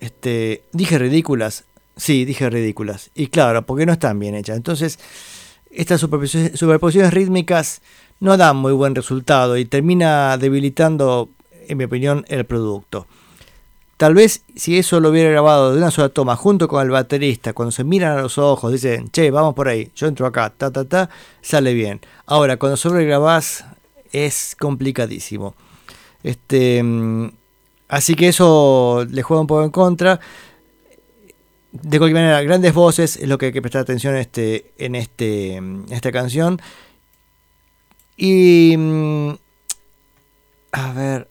[0.00, 1.64] este, dije ridículas,
[1.96, 3.10] sí, dije ridículas.
[3.14, 4.56] Y claro, porque no están bien hechas.
[4.56, 5.00] Entonces,
[5.72, 7.82] estas superposiciones, superposiciones rítmicas
[8.20, 11.30] no dan muy buen resultado y termina debilitando,
[11.66, 13.08] en mi opinión, el producto.
[13.96, 17.52] Tal vez si eso lo hubiera grabado de una sola toma junto con el baterista,
[17.52, 20.70] cuando se miran a los ojos, dicen, che, vamos por ahí, yo entro acá, ta,
[20.72, 21.08] ta, ta,
[21.40, 22.00] sale bien.
[22.26, 23.64] Ahora, cuando sobregrabás
[24.12, 25.54] es complicadísimo.
[26.22, 27.30] Este, mm,
[27.88, 30.20] así que eso le juega un poco en contra.
[31.72, 35.54] De cualquier manera, grandes voces es lo que hay que prestar atención este, en, este,
[35.54, 36.60] en esta canción.
[38.16, 38.74] Y.
[38.76, 39.30] mm,
[40.72, 41.28] A ver.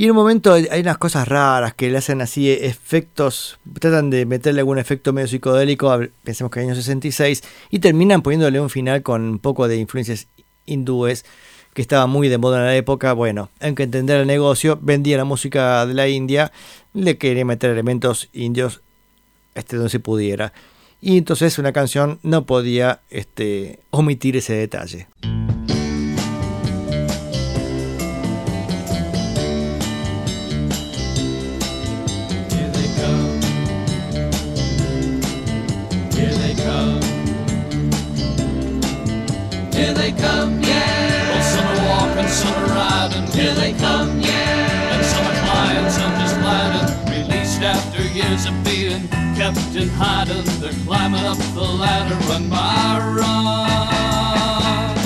[0.00, 4.26] Y en un momento hay unas cosas raras que le hacen así efectos, tratan de
[4.26, 9.22] meterle algún efecto medio psicodélico, pensemos que año 66, y terminan poniéndole un final con
[9.22, 10.28] un poco de influencias
[10.66, 11.24] hindúes,
[11.74, 13.12] que estaba muy de moda en la época.
[13.12, 16.52] Bueno, hay que entender el negocio, vendía la música de la India,
[16.94, 18.82] le quería meter elementos indios
[19.56, 20.52] este, donde se pudiera.
[21.00, 25.08] Y entonces una canción no podía este, omitir ese detalle.
[43.48, 44.92] Here they come, yeah.
[44.92, 46.84] And some are flying, some just landing.
[47.10, 49.08] Released after years of being
[49.40, 50.44] kept in hiding.
[50.60, 54.98] They're climbing up the ladder, run by run.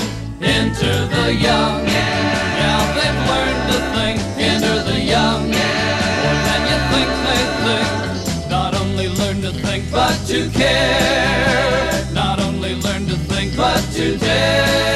[0.43, 2.59] Enter the young, yeah.
[2.59, 4.19] Now they've learned to think.
[4.37, 6.19] Enter the young, yeah.
[6.19, 8.49] More than you think they think.
[8.49, 12.11] Not only learn to think, but to care.
[12.11, 14.92] Not only learn to think, but to dare.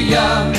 [0.00, 0.58] Enter.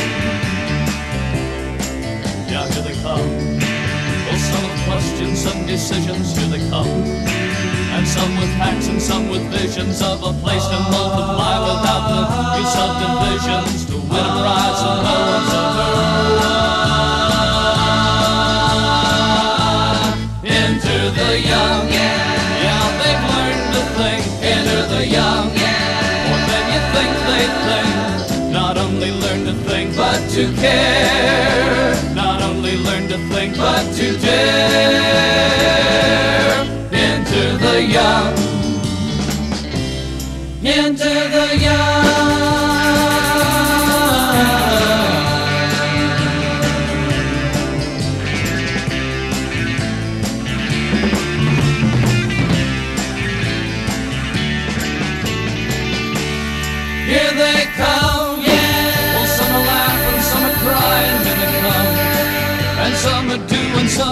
[2.51, 3.17] Yeah, here they come.
[3.17, 6.87] Well, some with questions, some decisions, here they come.
[6.87, 12.21] And some with hacks and some with visions of a place to multiply without the
[12.61, 15.70] use of divisions to win a prize and no one's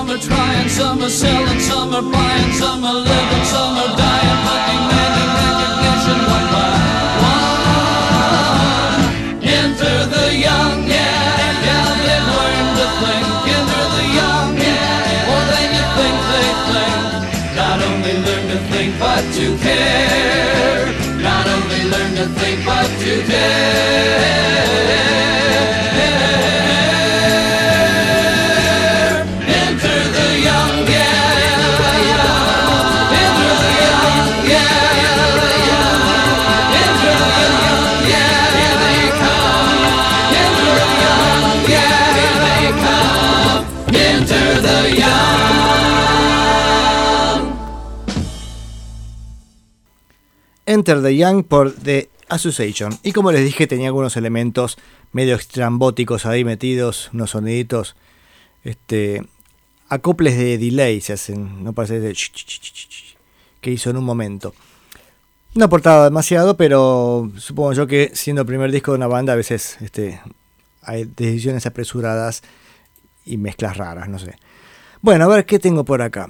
[0.10, 4.42] some are trying, some are selling, some are buying, some are living, some are dying,
[4.46, 6.74] but demanding recognition one by
[7.30, 7.54] one.
[9.44, 13.26] Enter the young, yeah, yeah, they've learned to think.
[13.54, 16.98] Enter the young, yeah, more than you think they think.
[17.54, 20.90] Not only learn to think, but to care.
[21.22, 24.50] Not only learn to think, but to care.
[50.90, 52.98] Enter the Young por The Association.
[53.04, 54.80] Y como les dije, tenía algunos elementos
[55.12, 57.96] medio estrambóticos ahí metidos, unos soniditos,
[58.64, 59.24] este,
[59.88, 62.18] acoples de delay se hacen, no parece de
[63.62, 64.56] que hizo en un momento.
[65.54, 69.36] No aportaba demasiado, pero supongo yo que siendo el primer disco de una banda, a
[69.36, 70.22] veces este,
[70.82, 72.42] hay decisiones apresuradas
[73.26, 74.40] y mezclas raras, no sé.
[75.02, 76.30] Bueno, a ver qué tengo por acá.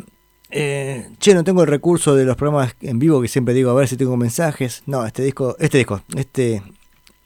[0.52, 3.76] Eh, che, no tengo el recurso de los programas en vivo que siempre digo a
[3.76, 4.84] ver si tengo mensajes.
[4.86, 6.64] No, este disco, este disco, este,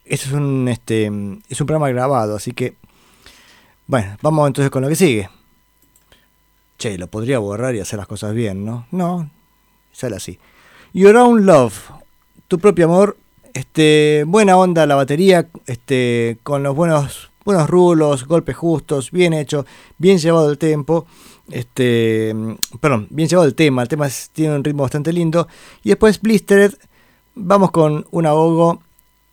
[0.05, 1.05] este es un, este,
[1.49, 2.75] es un programa grabado, así que,
[3.87, 5.29] bueno, vamos entonces con lo que sigue.
[6.77, 8.87] Che, lo podría borrar y hacer las cosas bien, ¿no?
[8.91, 9.29] No,
[9.93, 10.39] sale así.
[10.91, 11.91] Your Own Love,
[12.47, 13.17] tu propio amor,
[13.53, 19.65] este, buena onda la batería, este, con los buenos, buenos rulos, golpes justos, bien hecho,
[19.97, 21.05] bien llevado el tempo,
[21.51, 22.33] este,
[22.79, 25.47] perdón, bien llevado el tema, el tema tiene un ritmo bastante lindo,
[25.83, 26.73] y después Blistered,
[27.35, 28.81] vamos con un ahogo,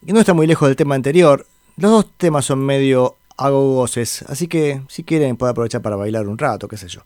[0.04, 1.46] que no está muy lejos del tema anterior,
[1.76, 6.38] los dos temas son medio agogoses, así que si quieren pueden aprovechar para bailar un
[6.38, 7.00] rato, qué sé yo.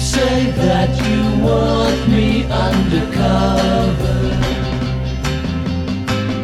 [0.00, 4.18] Say that you want me undercover.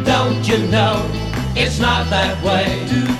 [0.04, 1.02] Don't you know
[1.56, 2.66] it's not that way?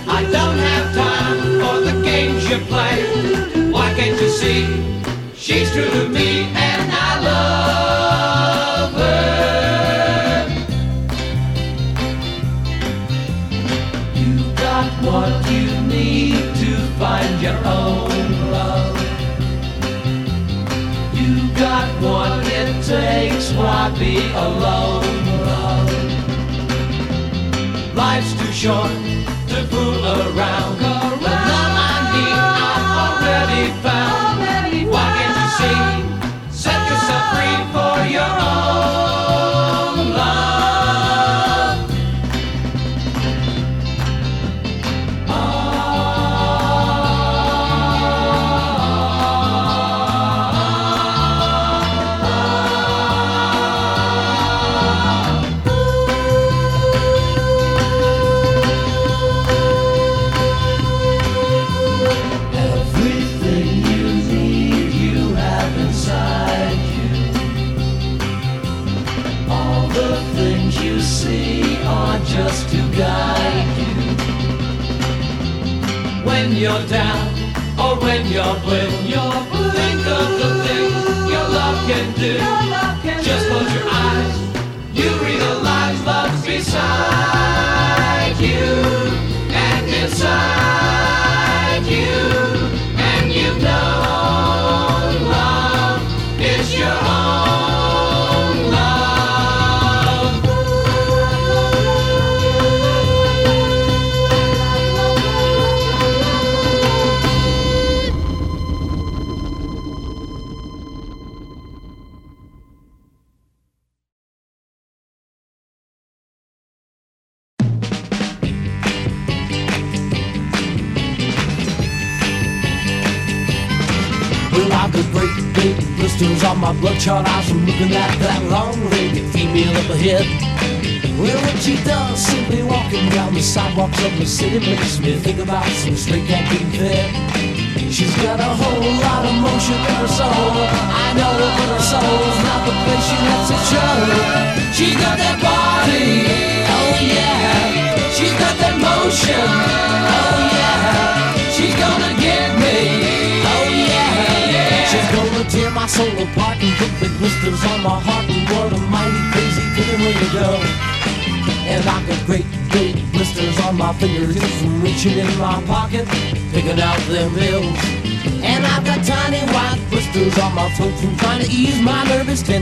[0.06, 3.70] I don't have time for the games you play.
[3.70, 4.66] Why can't you see
[5.34, 10.46] she's true to me and I love her?
[14.14, 15.65] You got what you
[22.02, 25.92] what it takes, why be alone, love?
[27.94, 28.90] Life's too short
[29.48, 30.95] to fool around.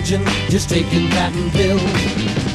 [0.04, 1.82] Tension, just taking patent pills.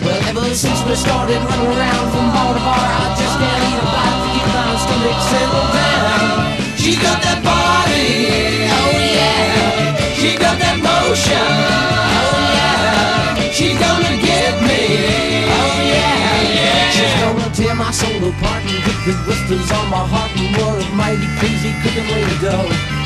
[0.05, 3.79] Well, ever since we started running around from bar to bar, I just can't eat
[3.79, 6.77] a bite to keep my stomach settled down.
[6.77, 9.97] She got that body, oh yeah.
[10.13, 11.49] She got that motion,
[11.89, 13.51] oh yeah.
[13.51, 16.93] She's gonna get me, oh yeah.
[16.93, 20.85] She's gonna tear my soul apart and put the blisters on my heart and what
[20.85, 22.98] a mighty crazy cooking way to go.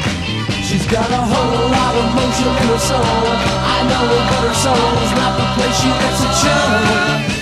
[0.73, 2.97] She's got a whole lot of motion in her soul.
[2.97, 6.65] I know, but her soul's not the place she lets it show.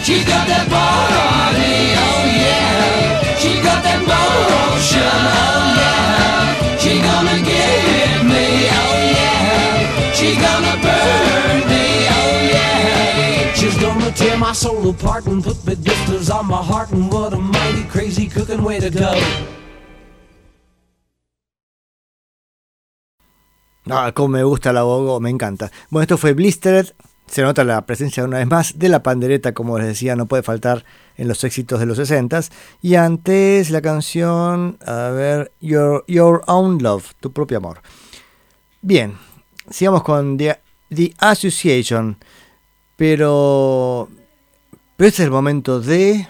[0.03, 3.39] She's got that body, oh yeah.
[3.39, 6.75] She got that motion, oh yeah.
[6.75, 10.11] She gonna get me, oh yeah.
[10.11, 13.53] She gonna burn me, oh yeah.
[13.53, 17.31] She's gonna tear my soul apart and put the blisters on my heart and what
[17.31, 19.15] a mighty crazy cooking way to go.
[23.91, 25.71] Ah, como me gusta la gogo, me encanta.
[25.89, 26.87] Bueno, esto fue Blistered.
[27.27, 30.43] Se nota la presencia una vez más de la pandereta, como les decía, no puede
[30.43, 30.83] faltar
[31.15, 32.41] en los éxitos de los 60
[32.81, 37.81] Y antes la canción, a ver, Your, Your Own Love, tu propio amor.
[38.81, 39.17] Bien,
[39.69, 40.59] sigamos con The,
[40.89, 42.17] The Association.
[42.97, 44.09] Pero,
[44.97, 46.27] pero este es el momento de...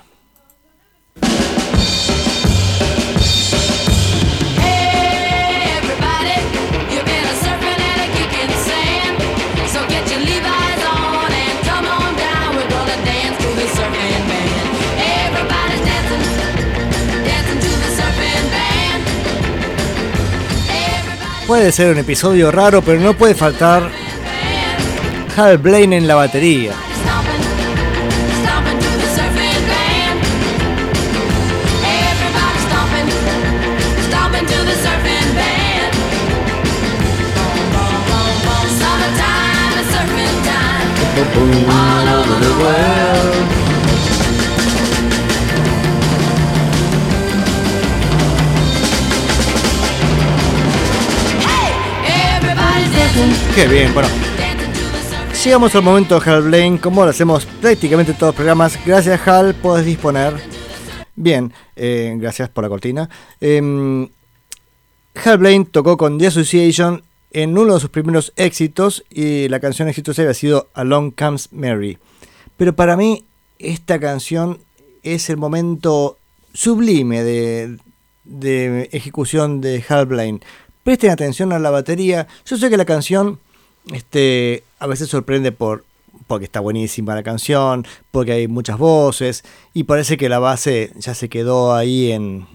[21.51, 23.91] Puede ser un episodio raro, pero no puede faltar
[25.35, 26.71] Hal Blaine en la batería.
[53.55, 54.07] Qué bien, bueno.
[55.43, 58.79] Llegamos al momento de Hal Blaine, como lo hacemos prácticamente todos los programas.
[58.85, 60.33] Gracias Hal, puedes disponer.
[61.15, 63.09] Bien, eh, gracias por la cortina.
[63.41, 64.07] Em,
[65.15, 69.89] Hal Blaine tocó con The Association en uno de sus primeros éxitos y la canción
[69.89, 71.97] exitosa había sido Along Comes Mary.
[72.55, 73.25] Pero para mí
[73.59, 74.59] esta canción
[75.03, 76.17] es el momento
[76.53, 77.77] sublime de,
[78.23, 80.39] de ejecución de Hal Blaine.
[80.83, 82.27] Presten atención a la batería.
[82.45, 83.39] Yo sé que la canción
[83.91, 85.85] este, a veces sorprende por
[86.27, 89.43] porque está buenísima la canción, porque hay muchas voces
[89.73, 92.47] y parece que la base ya se quedó ahí en,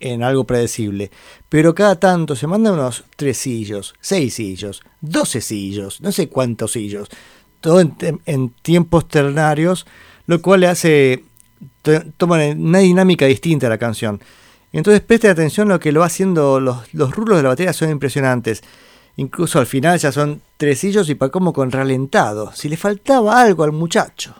[0.00, 1.10] en algo predecible.
[1.48, 6.72] Pero cada tanto se mandan unos tres sillos, seis sillos, doce sillos, no sé cuántos
[6.72, 7.08] sillos,
[7.60, 7.94] todo en,
[8.26, 9.86] en tiempos ternarios,
[10.26, 11.24] lo cual le hace
[11.80, 14.20] to- toma una dinámica distinta a la canción.
[14.74, 17.72] Entonces preste atención a lo que lo va haciendo, los, los rulos de la batería
[17.72, 18.62] son impresionantes.
[19.16, 22.50] Incluso al final ya son tresillos y para como con ralentado.
[22.52, 24.34] Si le faltaba algo al muchacho.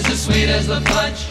[0.00, 1.29] is as sweet as the fudge.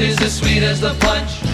[0.00, 1.53] Is as sweet as the punch.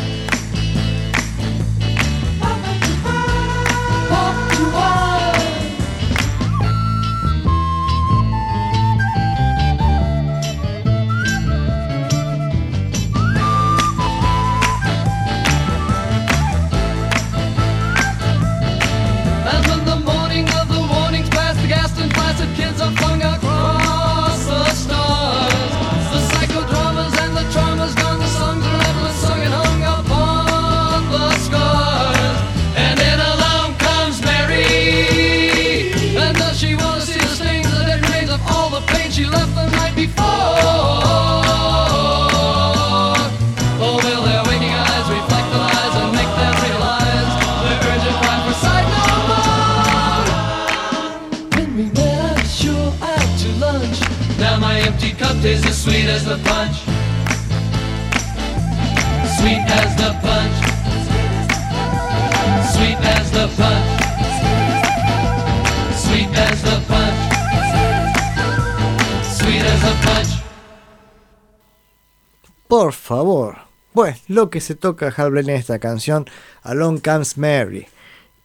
[73.11, 73.57] Favor.
[73.93, 76.27] Bueno, lo que se toca Hal Blaine en esta canción,
[76.62, 77.89] Along Comes Mary.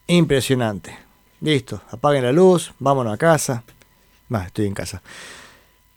[0.08, 0.98] Impresionante.
[1.40, 3.64] Listo, apaguen la luz, vámonos a casa.
[4.34, 5.04] Va, estoy en casa.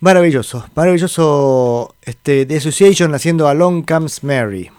[0.01, 4.71] Maravilloso, maravilloso este, The Association haciendo Along Comes Mary.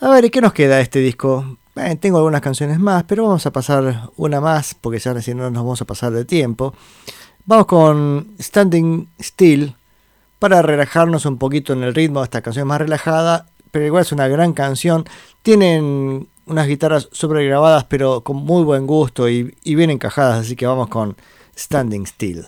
[0.00, 1.58] A ver, ¿y qué nos queda este disco?
[1.74, 5.64] Eh, tengo algunas canciones más, pero vamos a pasar una más, porque ya no nos
[5.64, 6.72] vamos a pasar de tiempo.
[7.46, 9.74] Vamos con Standing Still,
[10.38, 12.22] para relajarnos un poquito en el ritmo.
[12.22, 15.04] Esta canción es más relajada, pero igual es una gran canción.
[15.42, 20.88] Tienen unas guitarras sobregrabadas, pero con muy buen gusto y, bien encajadas, así que vamos
[20.88, 21.16] con
[21.56, 22.46] Standing Still.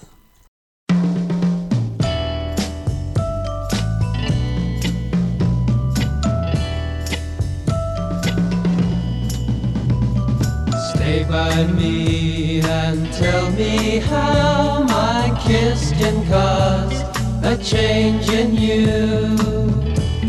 [10.94, 17.09] Stay by me and tell me how my can
[17.42, 19.36] a change in you.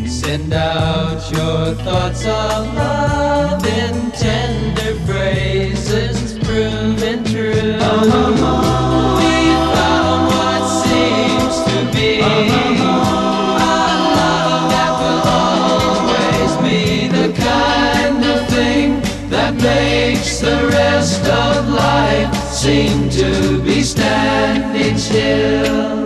[0.07, 7.53] Send out your thoughts of love in tender phrases, proven true.
[7.53, 9.37] We
[9.73, 12.21] found what seems to be
[19.29, 26.00] that makes the rest of life seem to be standing still.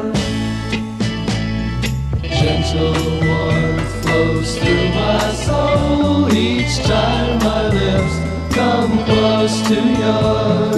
[6.77, 8.15] Each time my lips
[8.53, 10.75] come close to yours.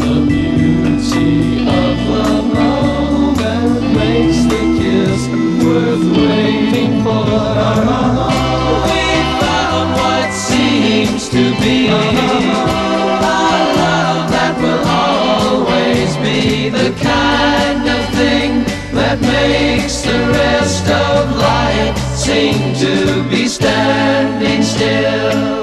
[0.00, 5.28] The beauty of the moment makes the kiss
[5.62, 7.24] worth waiting for.
[8.88, 9.04] We
[9.42, 12.02] found what seems to be a
[13.20, 21.97] love that will always be the kind of thing that makes the rest of life
[22.28, 25.57] seem to be standing still.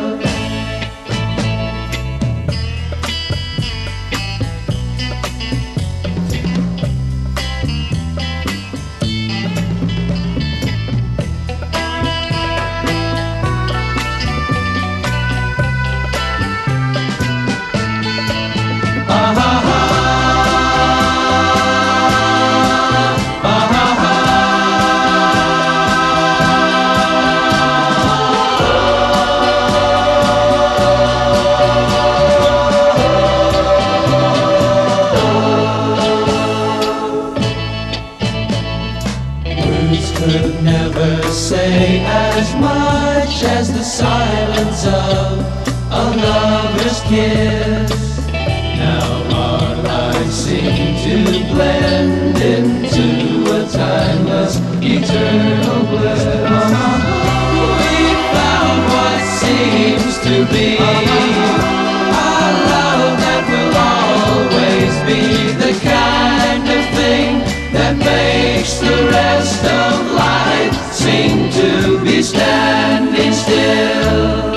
[60.26, 60.76] To be
[62.66, 67.32] love that will always be the kind of thing
[67.70, 74.56] that makes the rest of life seem to be standing still.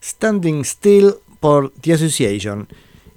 [0.00, 2.66] Standing Still por The Association.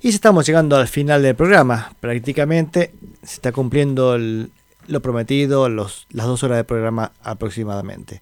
[0.06, 1.96] Y estamos llegando al final del programa.
[2.00, 8.22] Prácticamente se está cumpliendo lo prometido, las dos horas de programa aproximadamente.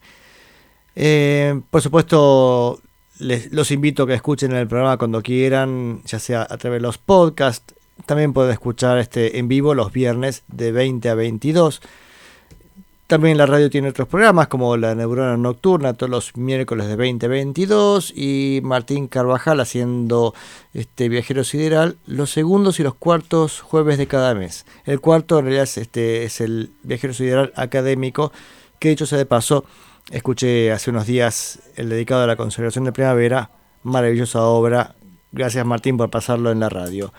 [0.96, 2.80] Eh, por supuesto,
[3.20, 6.84] les, los invito a que escuchen el programa cuando quieran, ya sea a través de
[6.84, 7.76] los podcasts.
[8.06, 11.82] También pueden escuchar este en vivo los viernes de 20 a 22.
[13.08, 17.26] También la radio tiene otros programas como La Neurona Nocturna todos los miércoles de 20
[17.26, 20.34] a 22 y Martín Carvajal haciendo
[20.74, 24.66] este Viajero Sideral los segundos y los cuartos jueves de cada mes.
[24.86, 28.32] El cuarto en realidad es, este, es el Viajero Sideral académico
[28.80, 29.66] que dicho sea de paso,
[30.10, 33.52] escuché hace unos días el dedicado a la conservación de primavera,
[33.84, 34.96] maravillosa obra.
[35.34, 37.14] Gracias Martín por pasarlo en la radio.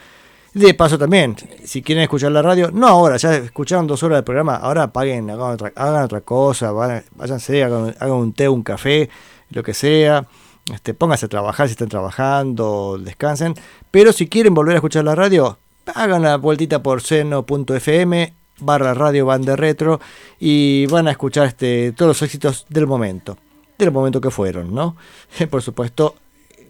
[0.54, 4.24] De paso también, si quieren escuchar la radio, no ahora, ya escucharon dos horas del
[4.24, 9.10] programa, ahora paguen, hagan otra, hagan otra cosa, váyanse, hagan, hagan un té, un café,
[9.50, 10.28] lo que sea,
[10.72, 13.54] este, pónganse a trabajar si están trabajando, descansen,
[13.90, 15.58] pero si quieren volver a escuchar la radio,
[15.92, 20.00] hagan la vueltita por seno.fm barra radio banda retro
[20.38, 23.36] y van a escuchar este, todos los éxitos del momento,
[23.76, 24.94] del momento que fueron, ¿no?
[25.50, 26.14] Por supuesto,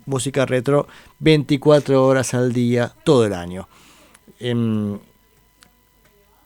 [0.06, 0.86] música retro
[1.18, 3.68] 24 horas al día, todo el año.
[4.38, 4.98] Em,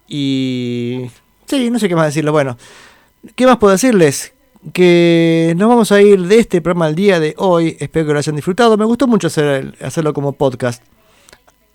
[0.08, 1.10] y
[1.46, 2.32] sí, no sé qué más decirlo.
[2.32, 2.56] Bueno,
[3.34, 4.32] ¿qué más puedo decirles?
[4.72, 7.76] Que nos vamos a ir de este programa al día de hoy.
[7.78, 8.76] Espero que lo hayan disfrutado.
[8.76, 10.82] Me gustó mucho hacer, hacerlo como podcast.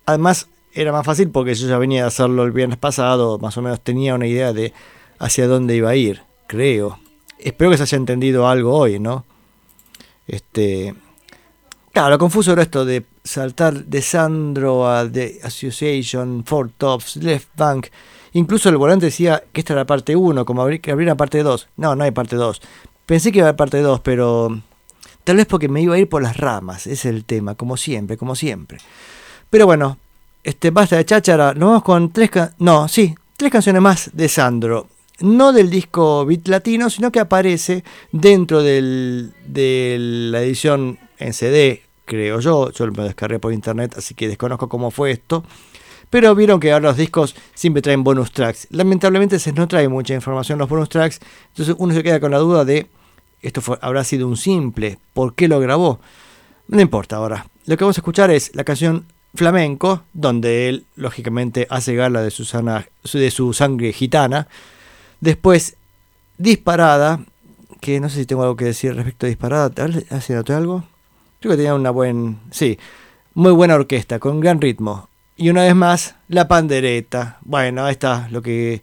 [0.06, 3.38] Además, era más fácil porque yo ya venía de hacerlo el viernes pasado.
[3.38, 4.72] Más o menos tenía una idea de
[5.18, 6.98] hacia dónde iba a ir, creo.
[7.38, 9.24] Espero que se haya entendido algo hoy, ¿no?
[10.26, 10.94] Este.
[11.94, 17.50] Claro, lo confuso era esto de saltar de Sandro a The Association, Four Tops, Left
[17.56, 17.86] Bank.
[18.32, 21.68] Incluso el volante decía que esta era parte 1, como que habría parte 2.
[21.76, 22.60] No, no hay parte 2.
[23.06, 24.60] Pensé que iba a haber parte 2, pero
[25.22, 26.88] tal vez porque me iba a ir por las ramas.
[26.88, 28.78] Es el tema, como siempre, como siempre.
[29.48, 29.96] Pero bueno,
[30.42, 31.54] este basta de cháchara.
[31.54, 34.88] Nos vamos con tres no, sí, tres canciones más de Sandro.
[35.20, 39.30] No del disco Beat Latino, sino que aparece dentro de
[40.32, 42.70] la edición en CD, creo yo.
[42.70, 45.44] Yo lo descargué por internet, así que desconozco cómo fue esto.
[46.10, 48.68] Pero vieron que ahora los discos siempre traen bonus tracks.
[48.70, 51.20] Lamentablemente se no trae mucha información los bonus tracks.
[51.48, 52.88] Entonces uno se queda con la duda de
[53.42, 54.98] esto habrá sido un simple.
[55.12, 56.00] ¿Por qué lo grabó?
[56.68, 57.46] No importa ahora.
[57.66, 62.30] Lo que vamos a escuchar es la canción Flamenco, donde él lógicamente hace gala de
[62.30, 64.46] su, sana- de su sangre gitana.
[65.20, 65.76] Después
[66.38, 67.20] Disparada,
[67.80, 69.70] que no sé si tengo algo que decir respecto a Disparada.
[69.70, 70.84] ¿Tal- ¿Hace noté algo?
[71.44, 72.36] Creo que tenía una buena...
[72.52, 72.78] Sí,
[73.34, 75.10] muy buena orquesta, con gran ritmo.
[75.36, 77.36] Y una vez más, la pandereta.
[77.42, 78.80] Bueno, ahí está lo que...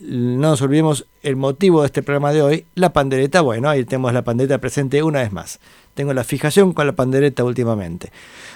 [0.00, 2.66] No nos olvidemos el motivo de este programa de hoy.
[2.74, 5.60] La pandereta, bueno, ahí tenemos la pandereta presente una vez más.
[5.94, 8.10] Tengo la fijación con la pandereta últimamente.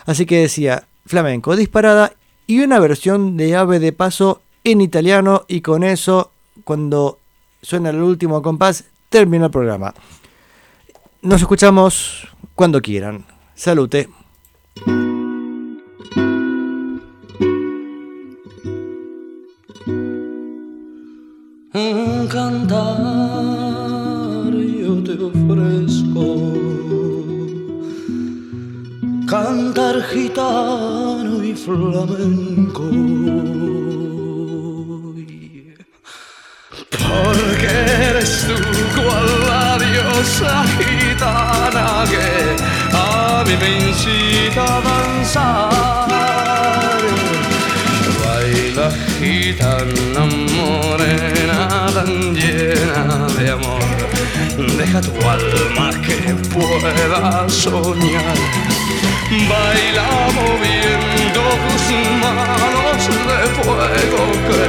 [0.06, 2.14] Así que decía, flamenco disparada
[2.48, 6.32] y una versión de ave de paso en italiano y con eso,
[6.64, 7.20] cuando
[7.62, 9.94] suena el último compás, termina el programa.
[11.22, 13.35] Nos escuchamos cuando quieran.
[13.56, 14.08] Salute.
[22.30, 22.92] Cantar
[24.52, 26.24] yo te ofrezco,
[29.26, 32.90] cantar gitano y flamenco.
[36.90, 37.68] Porque
[38.10, 38.56] eres tú
[39.00, 42.55] cual la diosa gitana que
[43.46, 46.10] mí me incita a danzar.
[48.20, 48.86] Baila
[49.18, 50.24] gitana
[50.56, 51.60] morena
[51.94, 53.02] tan llena
[53.38, 53.84] de amor,
[54.78, 56.18] deja tu alma que
[56.52, 58.38] pueda soñar.
[59.50, 60.08] Baila
[60.38, 61.84] moviendo tus
[62.22, 64.64] manos de fuego que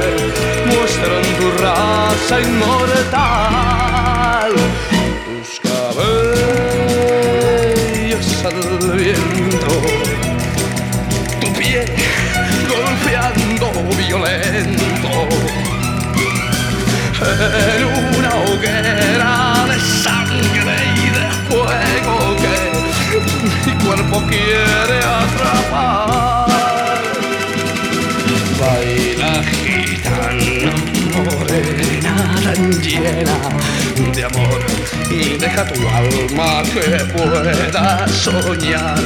[0.70, 3.88] muestran tu raza inmortal.
[17.20, 22.56] En una hoguera de sangre y de fuego que
[23.66, 26.48] mi cuerpo quiere atrapar.
[28.60, 30.72] Baila gitana
[31.16, 32.16] morena
[32.80, 33.38] llena
[34.14, 34.60] de amor
[35.10, 39.02] y deja tu alma que pueda soñar.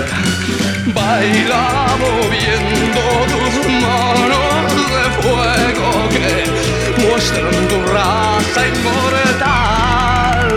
[0.94, 3.02] Baila moviendo
[3.32, 6.61] tus manos de fuego que
[6.98, 10.50] muestran tu raza inmortal.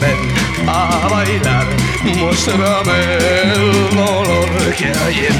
[0.00, 0.20] Ven
[0.68, 1.66] a bailar,
[2.04, 3.00] muéstrame
[3.42, 5.38] el dolor que hay en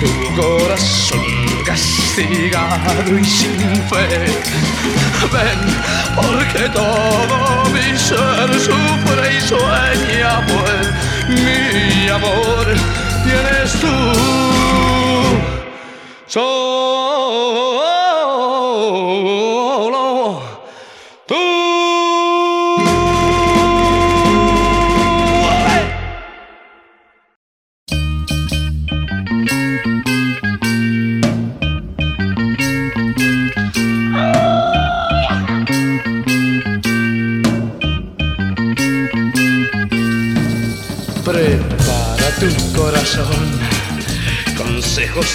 [0.00, 0.10] tu
[0.40, 1.24] corazón
[1.64, 3.60] castigado y sin
[3.90, 4.08] fe.
[5.32, 5.60] Ven,
[6.16, 10.84] porque todo mi ser sufre y sueña, pues
[11.28, 12.66] mi amor
[13.24, 13.96] tienes tú.
[16.26, 16.91] Solo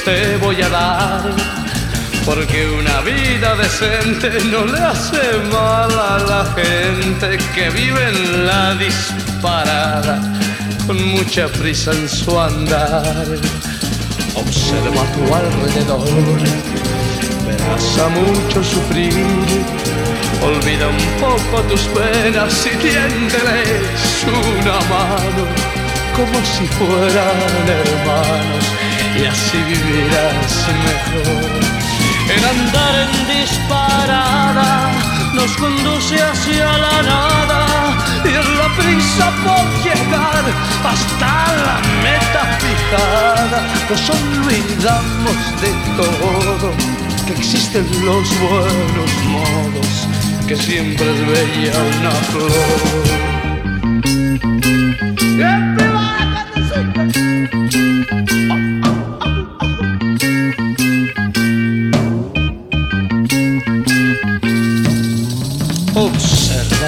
[0.08, 1.22] te voy a dar,
[2.26, 5.22] porque una vida decente no le hace
[5.52, 10.16] mal a la gente que vive en la disparada,
[10.86, 13.28] con mucha prisa en su andar.
[14.34, 16.40] Observa tu alrededor,
[17.46, 19.12] verás a mucho sufrir.
[20.42, 25.44] Olvida un poco tus penas y tiéndeles una mano
[26.16, 28.87] como si fueran hermanos
[29.20, 31.62] y así vivirás mejor.
[32.36, 34.92] El andar en disparada
[35.34, 37.66] nos conduce hacia la nada
[38.24, 40.44] y en la prisa por llegar
[40.84, 41.32] hasta
[41.66, 46.72] la meta fijada nos olvidamos de todo,
[47.26, 50.08] que existen los buenos modos,
[50.48, 53.27] que siempre es bella una flor.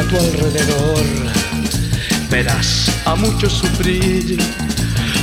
[0.10, 1.04] Tu alrededor,
[2.30, 4.40] verás a muchos sufrir.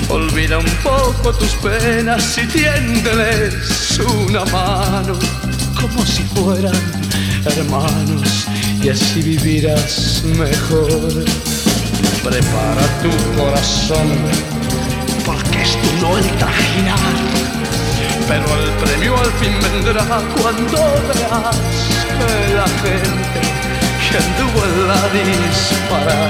[0.08, 5.18] Olvida un poco tus penas y tiéndeles una mano,
[5.80, 6.80] como si fueran
[7.44, 8.46] hermanos,
[8.82, 11.24] y así vivirás mejor.
[12.22, 14.08] Prepara tu corazón,
[15.24, 17.16] porque es tu no el trajinar.
[18.28, 20.04] Pero el premio al fin vendrá
[20.40, 21.56] cuando verás
[22.18, 23.56] que la gente
[24.11, 26.28] que anduvo en la disparada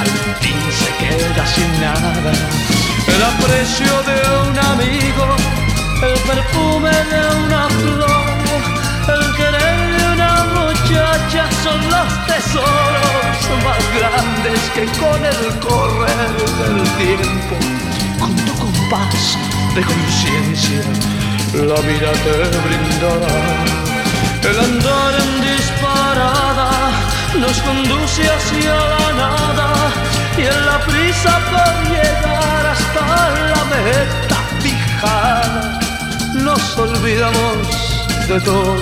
[0.00, 0.10] al
[0.40, 2.32] fin se queda sin nada.
[3.14, 5.26] El aprecio de un amigo,
[6.08, 8.26] el perfume de una flor,
[9.14, 16.82] el querer de una muchacha son los tesoros más grandes que con el correr del
[16.96, 17.56] tiempo,
[18.20, 19.36] con tu compás
[19.74, 20.82] de conciencia,
[21.54, 22.36] la vida te
[22.66, 23.87] brindará.
[24.42, 26.70] El andar en disparada
[27.38, 29.72] nos conduce hacia la nada
[30.36, 35.78] y en la prisa por llegar hasta la meta fijada
[36.34, 37.68] nos olvidamos
[38.28, 38.76] de todo,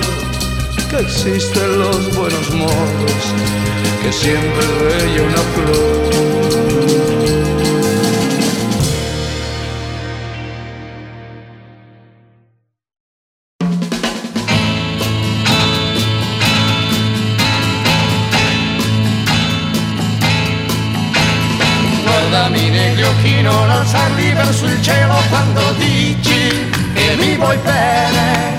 [0.91, 3.23] que existen los buenos modos,
[4.03, 6.46] que siempre bella una flor.
[24.37, 28.55] Verso il cielo quando dici che mi vuoi bene.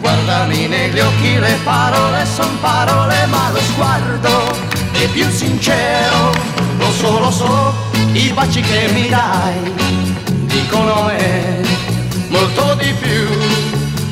[0.00, 4.56] Guardami negli occhi, le parole son parole, ma lo sguardo
[4.92, 6.32] è più sincero.
[6.78, 7.74] Lo so, lo so,
[8.12, 9.72] i baci che mi dai
[10.46, 11.60] dicono me
[12.28, 13.28] molto di più,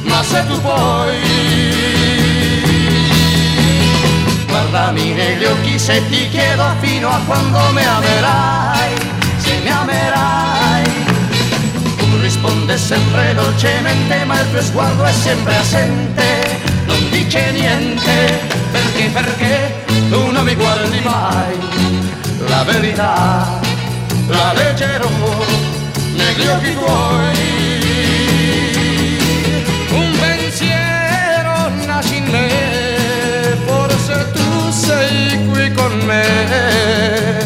[0.04, 1.80] ma se tu puoi
[4.46, 8.94] Guardami negli occhi se ti chiedo fino a quando mi amerai,
[9.38, 10.59] se mi amerai.
[12.70, 18.40] Risponde sempre dolcemente, ma il tuo sguardo è sempre assente, non dice niente,
[18.70, 19.74] perché, perché
[20.08, 21.58] tu non mi guardi mai.
[22.48, 23.60] La verità
[24.28, 25.08] la leggerò
[26.14, 27.38] negli occhi tuoi.
[29.90, 32.22] Un pensiero nasce
[33.66, 37.39] forse tu sei qui con me,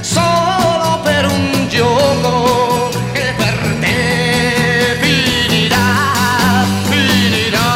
[0.00, 7.70] solo per un gioco che per te finirà, finirà.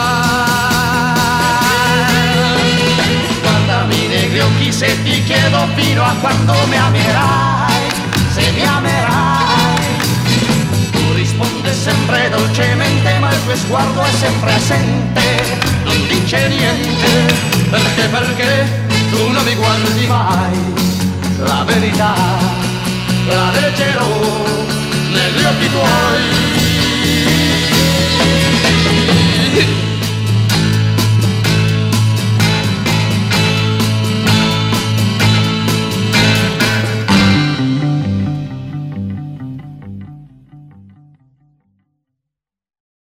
[3.40, 7.82] Guardami negli occhi se ti chiedo fino a quando mi amerai,
[8.32, 9.80] se mi amerai.
[10.92, 17.50] Tu risponde sempre dolcemente, ma il tuo sguardo è sempre assente, non dice niente.
[17.70, 18.66] Perché, perché
[19.10, 20.91] tu non mi guardi mai?
[21.44, 22.14] la verità
[23.26, 24.08] la leggerò
[25.10, 26.40] negli occhi tuoi.